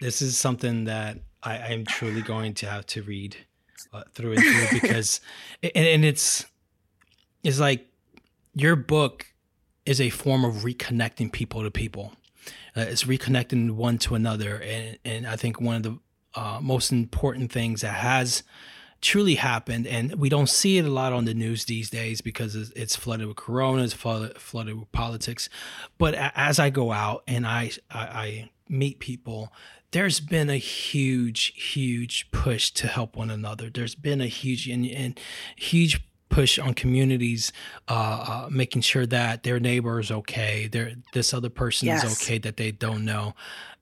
this 0.00 0.20
is 0.20 0.36
something 0.36 0.84
that 0.84 1.18
I, 1.42 1.58
I'm 1.58 1.84
truly 1.84 2.22
going 2.22 2.54
to 2.54 2.66
have 2.66 2.86
to 2.86 3.02
read 3.02 3.36
uh, 3.92 4.02
through 4.12 4.32
and 4.32 4.42
through 4.42 4.80
because 4.80 5.20
and, 5.62 5.86
and 5.86 6.04
it's 6.04 6.44
it's 7.42 7.60
like 7.60 7.86
your 8.54 8.76
book 8.76 9.26
is 9.86 10.00
a 10.00 10.10
form 10.10 10.44
of 10.44 10.56
reconnecting 10.56 11.30
people 11.30 11.62
to 11.62 11.70
people. 11.70 12.12
Uh, 12.76 12.82
it's 12.82 13.04
reconnecting 13.04 13.72
one 13.72 13.98
to 13.98 14.14
another, 14.14 14.60
and 14.60 14.98
and 15.04 15.26
I 15.26 15.36
think 15.36 15.60
one 15.60 15.76
of 15.76 15.82
the 15.82 15.98
uh, 16.34 16.58
most 16.60 16.92
important 16.92 17.52
things 17.52 17.82
that 17.82 17.94
has 17.94 18.42
truly 19.04 19.34
happened, 19.34 19.86
and 19.86 20.14
we 20.14 20.28
don't 20.28 20.48
see 20.48 20.78
it 20.78 20.84
a 20.84 20.90
lot 20.90 21.12
on 21.12 21.26
the 21.26 21.34
news 21.34 21.66
these 21.66 21.90
days 21.90 22.22
because 22.22 22.54
it's 22.54 22.96
flooded 22.96 23.26
with 23.26 23.36
corona, 23.36 23.84
it's 23.84 23.92
flooded 23.92 24.78
with 24.78 24.92
politics. 24.92 25.48
But 25.98 26.14
as 26.14 26.58
I 26.58 26.70
go 26.70 26.90
out 26.90 27.22
and 27.28 27.46
I, 27.46 27.70
I, 27.90 28.00
I 28.00 28.50
meet 28.68 28.98
people, 29.00 29.52
there's 29.90 30.20
been 30.20 30.48
a 30.48 30.56
huge, 30.56 31.52
huge 31.54 32.30
push 32.32 32.70
to 32.72 32.88
help 32.88 33.14
one 33.14 33.30
another. 33.30 33.68
There's 33.68 33.94
been 33.94 34.22
a 34.22 34.26
huge 34.26 34.68
and, 34.68 34.86
and 34.86 35.20
huge 35.54 36.00
push 36.30 36.58
on 36.58 36.72
communities 36.72 37.52
uh, 37.88 37.92
uh, 37.92 38.48
making 38.50 38.82
sure 38.82 39.06
that 39.06 39.42
their 39.42 39.60
neighbor 39.60 40.00
is 40.00 40.10
okay, 40.10 40.66
their 40.66 40.94
this 41.12 41.34
other 41.34 41.50
person 41.50 41.86
yes. 41.86 42.02
is 42.02 42.20
okay 42.20 42.38
that 42.38 42.56
they 42.56 42.72
don't 42.72 43.04
know, 43.04 43.34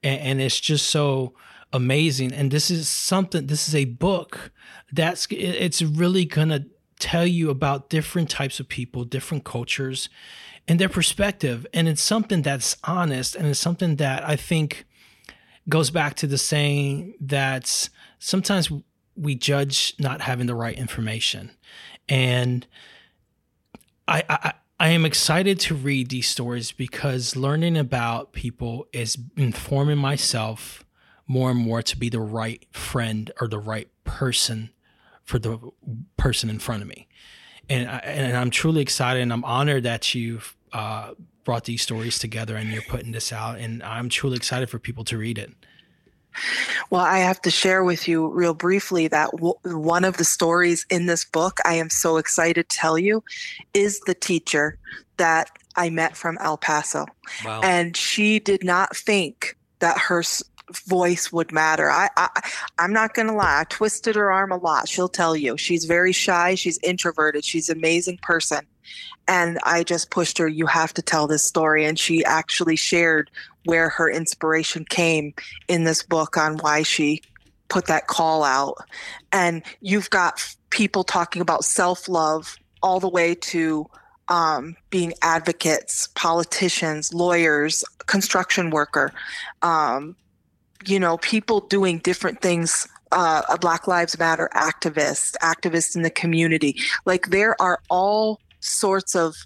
and, 0.02 0.20
and 0.20 0.40
it's 0.42 0.60
just 0.60 0.88
so 0.88 1.32
amazing. 1.72 2.32
And 2.32 2.50
this 2.50 2.70
is 2.70 2.88
something. 2.88 3.46
This 3.46 3.68
is 3.68 3.74
a 3.74 3.84
book 3.86 4.52
that's 4.92 5.26
it's 5.30 5.82
really 5.82 6.24
gonna 6.24 6.66
tell 6.98 7.26
you 7.26 7.50
about 7.50 7.90
different 7.90 8.30
types 8.30 8.60
of 8.60 8.68
people, 8.68 9.04
different 9.04 9.44
cultures, 9.44 10.08
and 10.68 10.78
their 10.78 10.88
perspective. 10.88 11.66
And 11.72 11.88
it's 11.88 12.02
something 12.02 12.42
that's 12.42 12.76
honest, 12.84 13.34
and 13.34 13.46
it's 13.46 13.58
something 13.58 13.96
that 13.96 14.28
I 14.28 14.36
think 14.36 14.84
goes 15.68 15.90
back 15.90 16.14
to 16.16 16.26
the 16.26 16.38
saying 16.38 17.14
that 17.20 17.88
sometimes 18.18 18.70
we 19.14 19.34
judge 19.34 19.94
not 19.98 20.22
having 20.22 20.46
the 20.46 20.54
right 20.54 20.76
information, 20.76 21.52
and 22.08 22.66
I, 24.08 24.24
I 24.28 24.52
I 24.82 24.88
am 24.88 25.04
excited 25.04 25.60
to 25.60 25.76
read 25.76 26.08
these 26.08 26.28
stories 26.28 26.72
because 26.72 27.36
learning 27.36 27.76
about 27.76 28.32
people 28.32 28.88
is 28.92 29.16
informing 29.36 29.98
myself 29.98 30.84
more 31.32 31.50
and 31.50 31.58
more 31.58 31.80
to 31.80 31.96
be 31.96 32.10
the 32.10 32.20
right 32.20 32.62
friend 32.72 33.30
or 33.40 33.48
the 33.48 33.58
right 33.58 33.88
person 34.04 34.68
for 35.24 35.38
the 35.38 35.58
person 36.18 36.50
in 36.50 36.58
front 36.58 36.82
of 36.82 36.88
me. 36.88 37.08
And 37.70 37.88
I, 37.88 37.96
and 38.00 38.36
I'm 38.36 38.50
truly 38.50 38.82
excited 38.82 39.22
and 39.22 39.32
I'm 39.32 39.42
honored 39.42 39.84
that 39.84 40.14
you've 40.14 40.54
uh, 40.74 41.12
brought 41.44 41.64
these 41.64 41.80
stories 41.80 42.18
together 42.18 42.54
and 42.54 42.68
you're 42.68 42.82
putting 42.82 43.12
this 43.12 43.32
out. 43.32 43.58
And 43.58 43.82
I'm 43.82 44.10
truly 44.10 44.36
excited 44.36 44.68
for 44.68 44.78
people 44.78 45.04
to 45.04 45.16
read 45.16 45.38
it. 45.38 45.50
Well, 46.90 47.00
I 47.00 47.20
have 47.20 47.40
to 47.42 47.50
share 47.50 47.82
with 47.82 48.06
you 48.06 48.28
real 48.28 48.52
briefly 48.52 49.08
that 49.08 49.30
w- 49.32 49.54
one 49.64 50.04
of 50.04 50.18
the 50.18 50.24
stories 50.24 50.84
in 50.90 51.06
this 51.06 51.24
book 51.24 51.58
I 51.64 51.74
am 51.74 51.88
so 51.88 52.18
excited 52.18 52.68
to 52.68 52.76
tell 52.76 52.98
you 52.98 53.24
is 53.72 54.00
the 54.00 54.14
teacher 54.14 54.78
that 55.16 55.48
I 55.76 55.88
met 55.88 56.14
from 56.14 56.36
El 56.42 56.58
Paso. 56.58 57.06
Wow. 57.42 57.62
And 57.62 57.96
she 57.96 58.38
did 58.38 58.64
not 58.64 58.94
think 58.94 59.56
that 59.82 59.98
her 59.98 60.22
voice 60.72 61.32
would 61.32 61.52
matter. 61.52 61.90
I, 61.90 62.08
I 62.16 62.28
I'm 62.78 62.92
not 62.92 63.14
gonna 63.14 63.34
lie. 63.34 63.60
I 63.60 63.64
twisted 63.64 64.16
her 64.16 64.30
arm 64.30 64.52
a 64.52 64.56
lot. 64.56 64.88
She'll 64.88 65.08
tell 65.08 65.36
you. 65.36 65.56
She's 65.56 65.84
very 65.84 66.12
shy. 66.12 66.54
She's 66.54 66.78
introverted. 66.82 67.44
She's 67.44 67.68
an 67.68 67.78
amazing 67.78 68.18
person. 68.22 68.66
And 69.28 69.58
I 69.62 69.84
just 69.84 70.10
pushed 70.10 70.38
her, 70.38 70.48
you 70.48 70.66
have 70.66 70.92
to 70.94 71.02
tell 71.02 71.26
this 71.26 71.44
story. 71.44 71.84
And 71.84 71.98
she 71.98 72.24
actually 72.24 72.76
shared 72.76 73.30
where 73.64 73.88
her 73.88 74.10
inspiration 74.10 74.84
came 74.84 75.34
in 75.68 75.84
this 75.84 76.02
book 76.02 76.36
on 76.36 76.58
why 76.58 76.82
she 76.82 77.22
put 77.68 77.86
that 77.86 78.08
call 78.08 78.42
out. 78.42 78.76
And 79.32 79.62
you've 79.80 80.10
got 80.10 80.42
people 80.70 81.04
talking 81.04 81.40
about 81.40 81.64
self 81.64 82.08
love 82.08 82.56
all 82.82 82.98
the 82.98 83.08
way 83.08 83.34
to 83.34 83.86
um, 84.28 84.76
being 84.90 85.12
advocates, 85.22 86.08
politicians, 86.14 87.12
lawyers, 87.12 87.84
construction 88.06 88.70
worker, 88.70 89.12
um, 89.62 90.16
you 90.86 90.98
know, 90.98 91.18
people 91.18 91.60
doing 91.60 91.98
different 91.98 92.40
things. 92.40 92.88
Uh, 93.14 93.42
a 93.50 93.58
Black 93.58 93.86
Lives 93.86 94.18
Matter 94.18 94.48
activist, 94.54 95.36
activists 95.42 95.94
in 95.94 96.00
the 96.00 96.08
community. 96.08 96.80
Like 97.04 97.26
there 97.28 97.60
are 97.60 97.78
all 97.90 98.40
sorts 98.60 99.14
of 99.14 99.36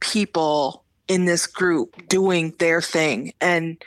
people 0.00 0.84
in 1.08 1.24
this 1.24 1.46
group 1.46 2.08
doing 2.08 2.54
their 2.58 2.82
thing. 2.82 3.32
And 3.40 3.82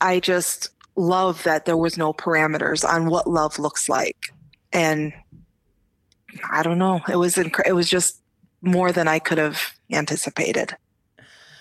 I 0.00 0.20
just 0.20 0.70
love 0.96 1.42
that 1.44 1.64
there 1.64 1.76
was 1.76 1.98
no 1.98 2.12
parameters 2.12 2.88
on 2.88 3.06
what 3.06 3.28
love 3.28 3.58
looks 3.58 3.88
like. 3.88 4.16
And 4.72 5.12
I 6.50 6.62
don't 6.62 6.78
know, 6.78 7.00
it 7.08 7.16
was 7.16 7.36
inc- 7.36 7.66
it 7.66 7.72
was 7.72 7.88
just 7.88 8.20
more 8.62 8.92
than 8.92 9.08
I 9.08 9.18
could 9.18 9.38
have 9.38 9.60
anticipated. 9.92 10.76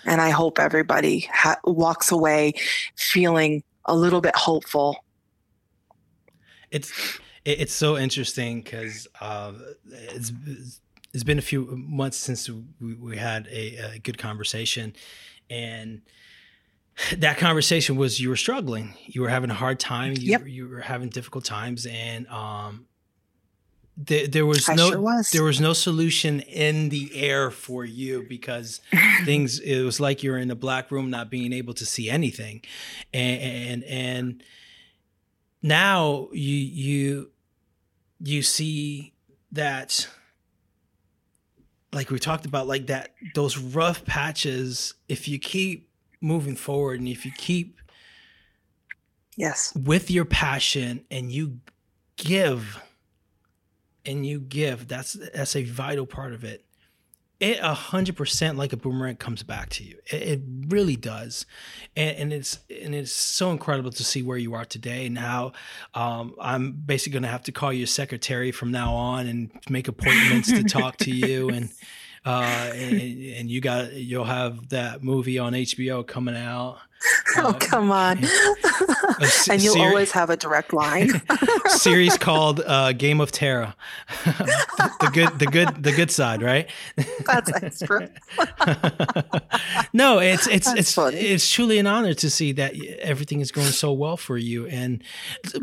And 0.05 0.19
I 0.19 0.31
hope 0.31 0.59
everybody 0.59 1.29
ha- 1.31 1.59
walks 1.63 2.11
away 2.11 2.53
feeling 2.95 3.63
a 3.85 3.95
little 3.95 4.21
bit 4.21 4.35
hopeful. 4.35 5.03
It's 6.71 7.19
it's 7.45 7.73
so 7.73 7.97
interesting 7.97 8.61
because 8.61 9.07
uh, 9.19 9.53
it's 9.91 10.31
it's 11.13 11.23
been 11.23 11.37
a 11.37 11.43
few 11.43 11.65
months 11.75 12.17
since 12.17 12.49
we, 12.49 12.95
we 12.95 13.17
had 13.17 13.47
a, 13.47 13.95
a, 13.95 13.99
good 13.99 14.17
conversation, 14.17 14.95
and 15.49 16.01
that 17.17 17.37
conversation 17.37 17.95
was 17.95 18.19
you 18.19 18.29
were 18.29 18.35
struggling, 18.35 18.95
you 19.05 19.21
were 19.21 19.29
having 19.29 19.51
a 19.51 19.55
hard 19.55 19.79
time, 19.79 20.13
you, 20.13 20.31
yep. 20.31 20.47
you 20.47 20.67
were 20.67 20.79
having 20.79 21.09
difficult 21.09 21.45
times, 21.45 21.85
and 21.85 22.27
um, 22.27 22.87
there, 23.95 24.27
there 24.27 24.45
was 24.45 24.67
I 24.67 24.75
no 24.75 24.89
sure 24.89 25.01
was. 25.01 25.31
there 25.31 25.43
was 25.43 25.61
no 25.61 25.73
solution 25.73 26.39
in 26.41 26.89
the 26.89 27.11
air 27.15 27.51
for 27.51 27.85
you 27.85 28.25
because 28.27 28.81
things 29.25 29.59
it 29.59 29.83
was 29.83 29.99
like 29.99 30.23
you're 30.23 30.37
in 30.37 30.51
a 30.51 30.55
black 30.55 30.91
room 30.91 31.09
not 31.09 31.29
being 31.29 31.53
able 31.53 31.73
to 31.75 31.85
see 31.85 32.09
anything 32.09 32.61
and 33.13 33.41
and, 33.41 33.83
and 33.83 34.43
now 35.61 36.27
you 36.31 36.55
you 36.55 37.31
you 38.19 38.41
see 38.41 39.13
that 39.51 40.07
like 41.91 42.09
we 42.09 42.17
talked 42.19 42.45
about 42.45 42.67
like 42.67 42.87
that 42.87 43.13
those 43.35 43.57
rough 43.57 44.03
patches 44.05 44.95
if 45.07 45.27
you 45.27 45.37
keep 45.37 45.89
moving 46.19 46.55
forward 46.55 46.99
and 46.99 47.07
if 47.07 47.25
you 47.25 47.31
keep 47.37 47.79
yes. 49.35 49.73
with 49.75 50.09
your 50.09 50.25
passion 50.25 51.03
and 51.11 51.31
you 51.31 51.59
give 52.17 52.81
and 54.05 54.25
you 54.25 54.39
give 54.39 54.87
that's 54.87 55.13
that's 55.13 55.55
a 55.55 55.63
vital 55.63 56.05
part 56.05 56.33
of 56.33 56.43
it. 56.43 56.65
It 57.39 57.59
a 57.61 57.73
hundred 57.73 58.15
percent 58.15 58.57
like 58.57 58.73
a 58.73 58.77
boomerang 58.77 59.17
comes 59.17 59.43
back 59.43 59.69
to 59.71 59.83
you. 59.83 59.97
It, 60.11 60.21
it 60.21 60.41
really 60.67 60.95
does. 60.95 61.45
And, 61.95 62.17
and 62.17 62.33
it's 62.33 62.59
and 62.69 62.93
it's 62.95 63.11
so 63.11 63.51
incredible 63.51 63.91
to 63.91 64.03
see 64.03 64.21
where 64.21 64.37
you 64.37 64.53
are 64.53 64.65
today 64.65 65.05
and 65.05 65.17
how 65.17 65.53
um, 65.93 66.35
i'm 66.39 66.71
basically 66.71 67.13
going 67.13 67.23
to 67.23 67.29
have 67.29 67.43
to 67.43 67.51
call 67.51 67.73
you 67.73 67.83
a 67.83 67.87
secretary 67.87 68.51
from 68.51 68.71
now 68.71 68.93
on 68.93 69.27
and 69.27 69.51
make 69.69 69.87
appointments 69.87 70.51
to 70.51 70.63
talk 70.63 70.97
to 70.97 71.11
you 71.11 71.49
and 71.53 71.69
uh, 72.25 72.71
and, 72.73 73.01
and 73.01 73.51
you 73.51 73.59
got 73.59 73.93
you'll 73.93 74.23
have 74.23 74.69
that 74.69 75.03
movie 75.03 75.37
on 75.37 75.53
hbo 75.53 76.05
coming 76.05 76.35
out 76.35 76.79
oh, 77.37 77.49
Uh, 77.49 77.53
come 77.53 77.91
on. 77.91 78.23
se- 79.21 79.53
and 79.53 79.63
you'll 79.63 79.73
seri- 79.75 79.87
always 79.87 80.11
have 80.11 80.29
a 80.29 80.37
direct 80.37 80.73
line. 80.73 81.09
series 81.67 82.17
called 82.17 82.61
uh, 82.65 82.93
Game 82.93 83.19
of 83.21 83.31
Terror. 83.31 83.73
the, 84.25 84.91
the 85.01 85.09
good, 85.13 85.39
the 85.39 85.45
good, 85.47 85.83
the 85.83 85.91
good 85.91 86.11
side, 86.11 86.41
right? 86.41 86.69
That's 87.25 87.51
extra. 87.53 88.09
no, 89.93 90.19
it's 90.19 90.47
it's 90.47 90.67
That's 90.67 90.79
it's 90.79 90.93
funny. 90.93 91.17
it's 91.17 91.49
truly 91.49 91.77
an 91.79 91.87
honor 91.87 92.13
to 92.15 92.29
see 92.29 92.51
that 92.53 92.73
everything 92.99 93.41
is 93.41 93.51
going 93.51 93.67
so 93.71 93.91
well 93.93 94.17
for 94.17 94.37
you. 94.37 94.67
And 94.67 95.03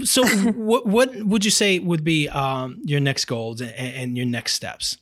so, 0.04 0.26
what 0.52 0.86
what 0.86 1.14
would 1.24 1.44
you 1.44 1.50
say 1.50 1.78
would 1.78 2.04
be 2.04 2.28
um, 2.28 2.80
your 2.84 3.00
next 3.00 3.24
goals 3.26 3.60
and, 3.60 3.70
and 3.72 4.16
your 4.16 4.26
next 4.26 4.54
steps? 4.54 4.98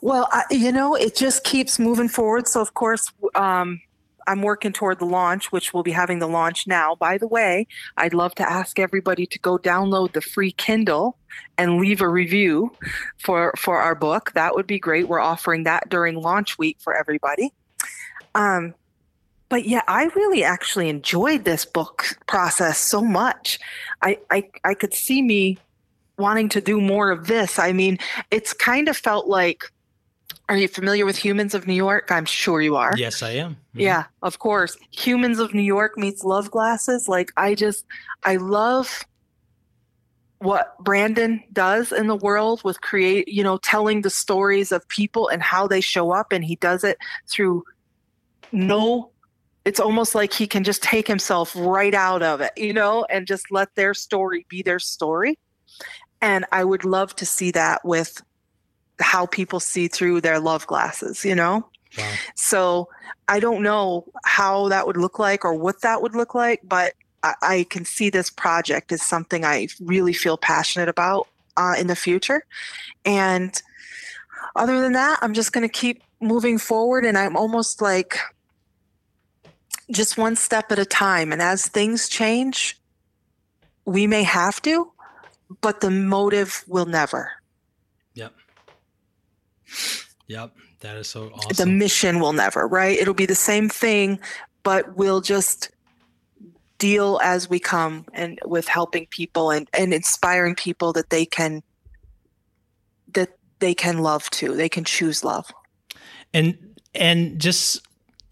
Well, 0.00 0.28
I, 0.32 0.42
you 0.50 0.72
know, 0.72 0.94
it 0.94 1.14
just 1.16 1.44
keeps 1.44 1.78
moving 1.78 2.08
forward. 2.08 2.48
So, 2.48 2.60
of 2.60 2.74
course, 2.74 3.12
um, 3.34 3.80
I'm 4.26 4.42
working 4.42 4.72
toward 4.72 4.98
the 4.98 5.06
launch, 5.06 5.52
which 5.52 5.72
we'll 5.72 5.82
be 5.82 5.92
having 5.92 6.18
the 6.18 6.28
launch 6.28 6.66
now. 6.66 6.94
By 6.94 7.18
the 7.18 7.26
way, 7.26 7.66
I'd 7.96 8.14
love 8.14 8.34
to 8.36 8.48
ask 8.48 8.78
everybody 8.78 9.26
to 9.26 9.38
go 9.38 9.58
download 9.58 10.12
the 10.12 10.20
free 10.20 10.52
Kindle 10.52 11.16
and 11.58 11.78
leave 11.78 12.00
a 12.00 12.08
review 12.08 12.72
for 13.18 13.52
for 13.56 13.78
our 13.78 13.94
book. 13.94 14.32
That 14.34 14.54
would 14.54 14.66
be 14.66 14.78
great. 14.78 15.08
We're 15.08 15.20
offering 15.20 15.64
that 15.64 15.88
during 15.88 16.16
launch 16.16 16.58
week 16.58 16.78
for 16.80 16.94
everybody. 16.94 17.52
Um, 18.34 18.74
but 19.48 19.66
yeah, 19.66 19.82
I 19.86 20.04
really 20.16 20.42
actually 20.44 20.88
enjoyed 20.88 21.44
this 21.44 21.66
book 21.66 22.16
process 22.26 22.78
so 22.78 23.02
much. 23.02 23.58
I, 24.00 24.18
I 24.30 24.48
I 24.64 24.74
could 24.74 24.94
see 24.94 25.20
me 25.22 25.58
wanting 26.16 26.48
to 26.50 26.60
do 26.60 26.80
more 26.80 27.10
of 27.10 27.26
this. 27.26 27.58
I 27.58 27.72
mean, 27.72 27.98
it's 28.30 28.52
kind 28.52 28.88
of 28.88 28.96
felt 28.96 29.26
like 29.26 29.70
are 30.48 30.56
you 30.56 30.68
familiar 30.68 31.06
with 31.06 31.16
Humans 31.16 31.54
of 31.54 31.66
New 31.66 31.74
York? 31.74 32.10
I'm 32.10 32.24
sure 32.24 32.60
you 32.60 32.76
are. 32.76 32.92
Yes, 32.96 33.22
I 33.22 33.30
am. 33.30 33.56
Mhm. 33.74 33.80
Yeah, 33.80 34.04
of 34.22 34.38
course. 34.38 34.76
Humans 34.90 35.38
of 35.38 35.54
New 35.54 35.62
York 35.62 35.96
meets 35.96 36.24
Love 36.24 36.50
Glasses. 36.50 37.08
Like 37.08 37.32
I 37.36 37.54
just 37.54 37.84
I 38.24 38.36
love 38.36 39.04
what 40.38 40.76
Brandon 40.80 41.42
does 41.52 41.92
in 41.92 42.08
the 42.08 42.16
world 42.16 42.62
with 42.64 42.80
create, 42.80 43.28
you 43.28 43.44
know, 43.44 43.58
telling 43.58 44.02
the 44.02 44.10
stories 44.10 44.72
of 44.72 44.86
people 44.88 45.28
and 45.28 45.40
how 45.40 45.68
they 45.68 45.80
show 45.80 46.10
up 46.10 46.32
and 46.32 46.44
he 46.44 46.56
does 46.56 46.82
it 46.82 46.98
through 47.28 47.62
no 48.50 49.12
it's 49.64 49.78
almost 49.80 50.14
like 50.14 50.32
he 50.32 50.46
can 50.46 50.64
just 50.64 50.82
take 50.82 51.06
himself 51.06 51.54
right 51.56 51.94
out 51.94 52.22
of 52.22 52.40
it, 52.40 52.50
you 52.56 52.72
know, 52.72 53.06
and 53.08 53.26
just 53.28 53.50
let 53.52 53.72
their 53.76 53.94
story 53.94 54.44
be 54.48 54.60
their 54.60 54.80
story. 54.80 55.38
And 56.20 56.44
I 56.50 56.64
would 56.64 56.84
love 56.84 57.14
to 57.16 57.26
see 57.26 57.52
that 57.52 57.84
with 57.84 58.22
how 59.02 59.26
people 59.26 59.60
see 59.60 59.88
through 59.88 60.20
their 60.20 60.40
love 60.40 60.66
glasses, 60.66 61.24
you 61.24 61.34
know? 61.34 61.68
Wow. 61.98 62.14
So 62.34 62.88
I 63.28 63.40
don't 63.40 63.62
know 63.62 64.06
how 64.24 64.68
that 64.68 64.86
would 64.86 64.96
look 64.96 65.18
like 65.18 65.44
or 65.44 65.54
what 65.54 65.82
that 65.82 66.02
would 66.02 66.14
look 66.14 66.34
like, 66.34 66.60
but 66.64 66.94
I, 67.22 67.34
I 67.42 67.66
can 67.68 67.84
see 67.84 68.10
this 68.10 68.30
project 68.30 68.92
as 68.92 69.02
something 69.02 69.44
I 69.44 69.68
really 69.80 70.12
feel 70.12 70.36
passionate 70.36 70.88
about 70.88 71.28
uh, 71.56 71.74
in 71.78 71.86
the 71.86 71.96
future. 71.96 72.44
And 73.04 73.60
other 74.56 74.80
than 74.80 74.92
that, 74.92 75.18
I'm 75.22 75.34
just 75.34 75.52
going 75.52 75.66
to 75.66 75.72
keep 75.72 76.02
moving 76.20 76.58
forward. 76.58 77.04
And 77.04 77.18
I'm 77.18 77.36
almost 77.36 77.82
like 77.82 78.18
just 79.90 80.16
one 80.16 80.36
step 80.36 80.72
at 80.72 80.78
a 80.78 80.84
time. 80.84 81.32
And 81.32 81.42
as 81.42 81.66
things 81.66 82.08
change, 82.08 82.78
we 83.84 84.06
may 84.06 84.22
have 84.22 84.62
to, 84.62 84.90
but 85.60 85.80
the 85.80 85.90
motive 85.90 86.64
will 86.66 86.86
never. 86.86 87.32
Yep. 90.28 90.52
That 90.80 90.96
is 90.96 91.06
so 91.06 91.30
awesome. 91.32 91.52
the 91.56 91.66
mission 91.66 92.18
will 92.18 92.32
never 92.32 92.66
right 92.66 92.98
it'll 92.98 93.14
be 93.14 93.26
the 93.26 93.36
same 93.36 93.68
thing 93.68 94.18
but 94.64 94.96
we'll 94.96 95.20
just 95.20 95.70
deal 96.78 97.20
as 97.22 97.48
we 97.48 97.60
come 97.60 98.04
and 98.12 98.40
with 98.44 98.66
helping 98.66 99.06
people 99.06 99.52
and, 99.52 99.68
and 99.72 99.94
inspiring 99.94 100.56
people 100.56 100.92
that 100.92 101.10
they 101.10 101.24
can 101.24 101.62
that 103.14 103.38
they 103.60 103.74
can 103.74 103.98
love 103.98 104.28
too 104.30 104.56
they 104.56 104.68
can 104.68 104.82
choose 104.82 105.22
love 105.22 105.52
and 106.34 106.58
and 106.96 107.40
just 107.40 107.80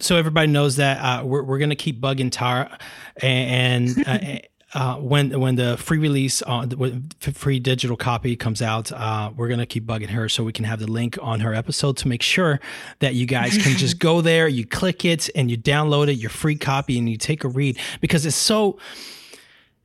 so 0.00 0.16
everybody 0.16 0.48
knows 0.48 0.74
that 0.76 0.98
uh, 0.98 1.24
we're 1.24 1.44
we're 1.44 1.58
gonna 1.58 1.76
keep 1.76 2.00
bugging 2.00 2.30
Tara, 2.32 2.78
and. 3.22 3.96
and 4.06 4.08
uh, 4.08 4.38
uh, 4.72 4.96
when 4.96 5.38
when 5.40 5.56
the 5.56 5.76
free 5.76 5.98
release 5.98 6.42
on 6.42 6.68
the 6.68 7.32
free 7.32 7.58
digital 7.58 7.96
copy 7.96 8.36
comes 8.36 8.62
out, 8.62 8.92
uh, 8.92 9.30
we're 9.36 9.48
gonna 9.48 9.66
keep 9.66 9.84
bugging 9.84 10.10
her 10.10 10.28
so 10.28 10.44
we 10.44 10.52
can 10.52 10.64
have 10.64 10.78
the 10.78 10.86
link 10.86 11.18
on 11.20 11.40
her 11.40 11.54
episode 11.54 11.96
to 11.98 12.08
make 12.08 12.22
sure 12.22 12.60
that 13.00 13.14
you 13.14 13.26
guys 13.26 13.58
can 13.58 13.76
just 13.76 13.98
go 13.98 14.20
there, 14.20 14.46
you 14.46 14.64
click 14.64 15.04
it, 15.04 15.28
and 15.34 15.50
you 15.50 15.58
download 15.58 16.08
it, 16.08 16.14
your 16.14 16.30
free 16.30 16.54
copy, 16.54 16.98
and 16.98 17.08
you 17.08 17.16
take 17.16 17.42
a 17.42 17.48
read 17.48 17.78
because 18.00 18.24
it's 18.24 18.36
so. 18.36 18.78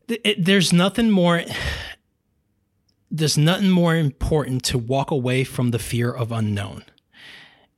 It, 0.08 0.46
there's 0.46 0.72
nothing 0.72 1.10
more. 1.10 1.42
There's 3.10 3.40
nothing 3.40 3.72
more 3.72 3.96
important 3.96 4.64
to 4.66 4.78
walk 4.78 5.10
away 5.10 5.44
from 5.44 5.72
the 5.72 5.80
fear 5.80 6.12
of 6.12 6.32
unknown. 6.32 6.84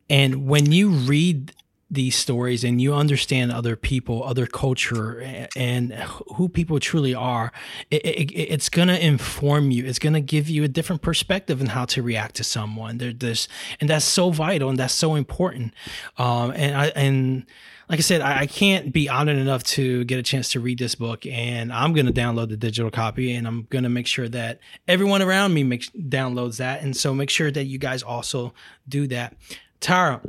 And 0.09 0.45
when 0.45 0.71
you 0.71 0.89
read 0.89 1.53
these 1.89 2.15
stories 2.15 2.63
and 2.63 2.81
you 2.81 2.93
understand 2.93 3.51
other 3.51 3.75
people, 3.75 4.23
other 4.23 4.45
culture, 4.45 5.47
and 5.55 5.93
who 6.35 6.49
people 6.49 6.79
truly 6.79 7.15
are, 7.15 7.51
it, 7.89 8.05
it, 8.05 8.31
it's 8.33 8.69
going 8.69 8.89
to 8.89 9.05
inform 9.05 9.71
you. 9.71 9.85
It's 9.85 9.99
going 9.99 10.13
to 10.13 10.21
give 10.21 10.49
you 10.49 10.63
a 10.63 10.67
different 10.67 11.01
perspective 11.01 11.61
on 11.61 11.67
how 11.67 11.85
to 11.85 12.01
react 12.01 12.35
to 12.35 12.43
someone. 12.43 12.97
There, 12.97 13.13
there's, 13.13 13.47
and 13.79 13.89
that's 13.89 14.05
so 14.05 14.31
vital 14.31 14.69
and 14.69 14.77
that's 14.77 14.93
so 14.93 15.15
important. 15.15 15.73
Um, 16.17 16.51
and 16.51 16.75
I, 16.75 16.87
and 16.87 17.45
like 17.89 17.99
I 17.99 18.01
said, 18.01 18.19
I, 18.19 18.41
I 18.41 18.45
can't 18.47 18.91
be 18.91 19.07
honored 19.07 19.37
enough 19.37 19.63
to 19.63 20.03
get 20.03 20.19
a 20.19 20.23
chance 20.23 20.49
to 20.49 20.59
read 20.59 20.79
this 20.79 20.95
book, 20.95 21.25
and 21.25 21.71
I'm 21.71 21.93
going 21.93 22.05
to 22.05 22.13
download 22.13 22.49
the 22.49 22.57
digital 22.57 22.91
copy, 22.91 23.33
and 23.33 23.47
I'm 23.47 23.65
going 23.69 23.83
to 23.83 23.89
make 23.89 24.07
sure 24.07 24.27
that 24.29 24.59
everyone 24.87 25.21
around 25.21 25.53
me 25.53 25.63
makes 25.63 25.89
downloads 25.91 26.57
that, 26.57 26.81
and 26.81 26.95
so 26.97 27.13
make 27.13 27.29
sure 27.29 27.49
that 27.49 27.63
you 27.63 27.77
guys 27.77 28.03
also 28.03 28.53
do 28.89 29.07
that. 29.07 29.37
Tara, 29.79 30.21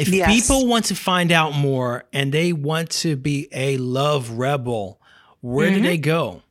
if 0.00 0.08
Yes. 0.08 0.28
people 0.32 0.66
want 0.66 0.86
to 0.86 0.94
find 0.94 1.30
out 1.32 1.54
more 1.54 2.04
and 2.12 2.32
they 2.32 2.52
want 2.52 2.90
to 2.90 3.16
be 3.16 3.48
a 3.52 3.76
love 3.78 4.30
rebel, 4.30 5.00
where 5.40 5.70
do 5.70 5.80
Mhm. 5.80 5.82
they 5.84 5.98
go? 5.98 6.42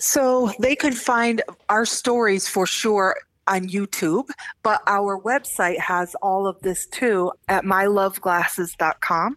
so 0.00 0.50
they 0.60 0.76
could 0.76 0.96
find 0.96 1.42
our 1.68 1.84
stories 1.84 2.46
for 2.48 2.66
sure 2.66 3.16
on 3.48 3.66
youtube 3.68 4.28
but 4.62 4.80
our 4.86 5.20
website 5.22 5.78
has 5.78 6.14
all 6.22 6.46
of 6.46 6.56
this 6.60 6.86
too 6.86 7.32
at 7.48 7.64
myloveglasses.com 7.64 9.36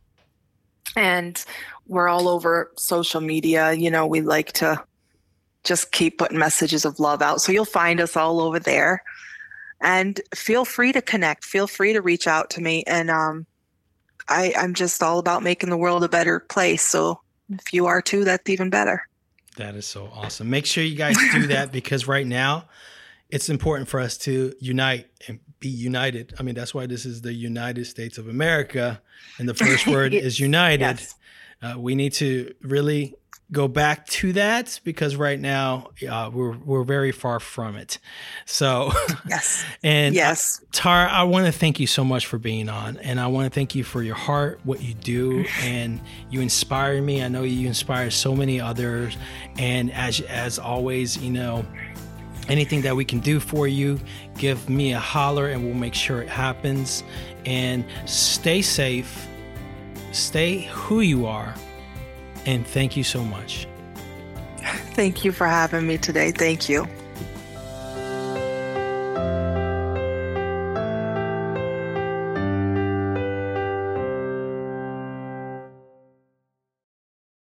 and 0.95 1.45
we're 1.88 2.08
all 2.08 2.28
over 2.28 2.71
social 2.78 3.21
media 3.21 3.74
you 3.74 3.89
know 3.89 4.06
we 4.06 4.21
like 4.21 4.52
to 4.52 4.82
just 5.63 5.91
keep 5.91 6.17
putting 6.19 6.38
messages 6.38 6.86
of 6.86 7.00
love 7.00 7.21
out 7.21 7.41
so 7.41 7.52
you'll 7.52 7.65
find 7.65 8.00
us 8.02 8.15
all 8.17 8.39
over 8.41 8.60
there 8.60 9.02
and 9.81 10.21
feel 10.33 10.65
free 10.65 10.91
to 10.91 11.01
connect 11.01 11.43
feel 11.43 11.67
free 11.67 11.93
to 11.93 12.01
reach 12.01 12.27
out 12.27 12.49
to 12.49 12.61
me 12.61 12.83
and 12.87 13.09
um, 13.09 13.45
I, 14.29 14.53
i'm 14.57 14.73
just 14.73 15.01
all 15.03 15.19
about 15.19 15.43
making 15.43 15.69
the 15.69 15.77
world 15.77 16.03
a 16.03 16.09
better 16.09 16.39
place 16.39 16.81
so 16.81 17.21
if 17.49 17.73
you 17.73 17.87
are 17.87 18.01
too 18.01 18.23
that's 18.23 18.49
even 18.49 18.69
better 18.69 19.05
That 19.57 19.75
is 19.75 19.85
so 19.85 20.09
awesome. 20.13 20.49
Make 20.49 20.65
sure 20.65 20.83
you 20.83 20.95
guys 20.95 21.17
do 21.33 21.47
that 21.47 21.71
because 21.79 22.07
right 22.07 22.25
now 22.25 22.65
it's 23.29 23.49
important 23.49 23.89
for 23.89 23.99
us 23.99 24.17
to 24.19 24.53
unite 24.59 25.07
and 25.27 25.39
be 25.59 25.69
united. 25.69 26.33
I 26.39 26.43
mean, 26.43 26.55
that's 26.55 26.73
why 26.73 26.85
this 26.85 27.05
is 27.05 27.21
the 27.21 27.33
United 27.33 27.85
States 27.85 28.17
of 28.17 28.27
America. 28.27 29.01
And 29.37 29.47
the 29.47 29.53
first 29.53 29.87
word 29.95 30.13
is 30.13 30.39
united. 30.39 30.81
Yes. 30.81 31.15
Uh, 31.61 31.75
we 31.77 31.95
need 31.95 32.13
to 32.13 32.53
really 32.61 33.15
go 33.51 33.67
back 33.67 34.07
to 34.07 34.33
that 34.33 34.79
because 34.83 35.15
right 35.15 35.39
now 35.39 35.89
uh, 36.09 36.29
we're 36.33 36.57
we're 36.57 36.83
very 36.83 37.11
far 37.11 37.39
from 37.39 37.75
it. 37.75 37.99
So 38.45 38.91
yes, 39.27 39.65
and 39.83 40.15
yes, 40.15 40.63
Tara, 40.71 41.09
I 41.11 41.23
want 41.23 41.45
to 41.47 41.51
thank 41.51 41.79
you 41.79 41.87
so 41.87 42.03
much 42.03 42.25
for 42.25 42.37
being 42.37 42.69
on, 42.69 42.97
and 42.97 43.19
I 43.19 43.27
want 43.27 43.51
to 43.51 43.53
thank 43.53 43.75
you 43.75 43.83
for 43.83 44.01
your 44.03 44.15
heart, 44.15 44.59
what 44.63 44.81
you 44.81 44.93
do, 44.93 45.45
and 45.61 45.99
you 46.29 46.41
inspire 46.41 47.01
me. 47.01 47.23
I 47.23 47.27
know 47.27 47.43
you 47.43 47.67
inspire 47.67 48.09
so 48.11 48.35
many 48.35 48.59
others, 48.59 49.17
and 49.57 49.91
as 49.91 50.21
as 50.21 50.59
always, 50.59 51.17
you 51.17 51.31
know. 51.31 51.65
Anything 52.47 52.81
that 52.81 52.95
we 52.95 53.05
can 53.05 53.19
do 53.19 53.39
for 53.39 53.67
you, 53.67 53.99
give 54.37 54.67
me 54.67 54.93
a 54.93 54.99
holler 54.99 55.47
and 55.47 55.63
we'll 55.63 55.75
make 55.75 55.93
sure 55.93 56.21
it 56.21 56.27
happens. 56.27 57.03
And 57.45 57.85
stay 58.05 58.63
safe, 58.63 59.27
stay 60.11 60.63
who 60.63 61.01
you 61.01 61.27
are, 61.27 61.55
and 62.45 62.65
thank 62.65 62.97
you 62.97 63.04
so 63.04 63.23
much. 63.23 63.67
Thank 64.93 65.23
you 65.25 65.32
for 65.32 65.47
having 65.47 65.88
me 65.88 65.97
today. 65.97 66.32
Thank 66.32 66.69
you. 66.69 66.88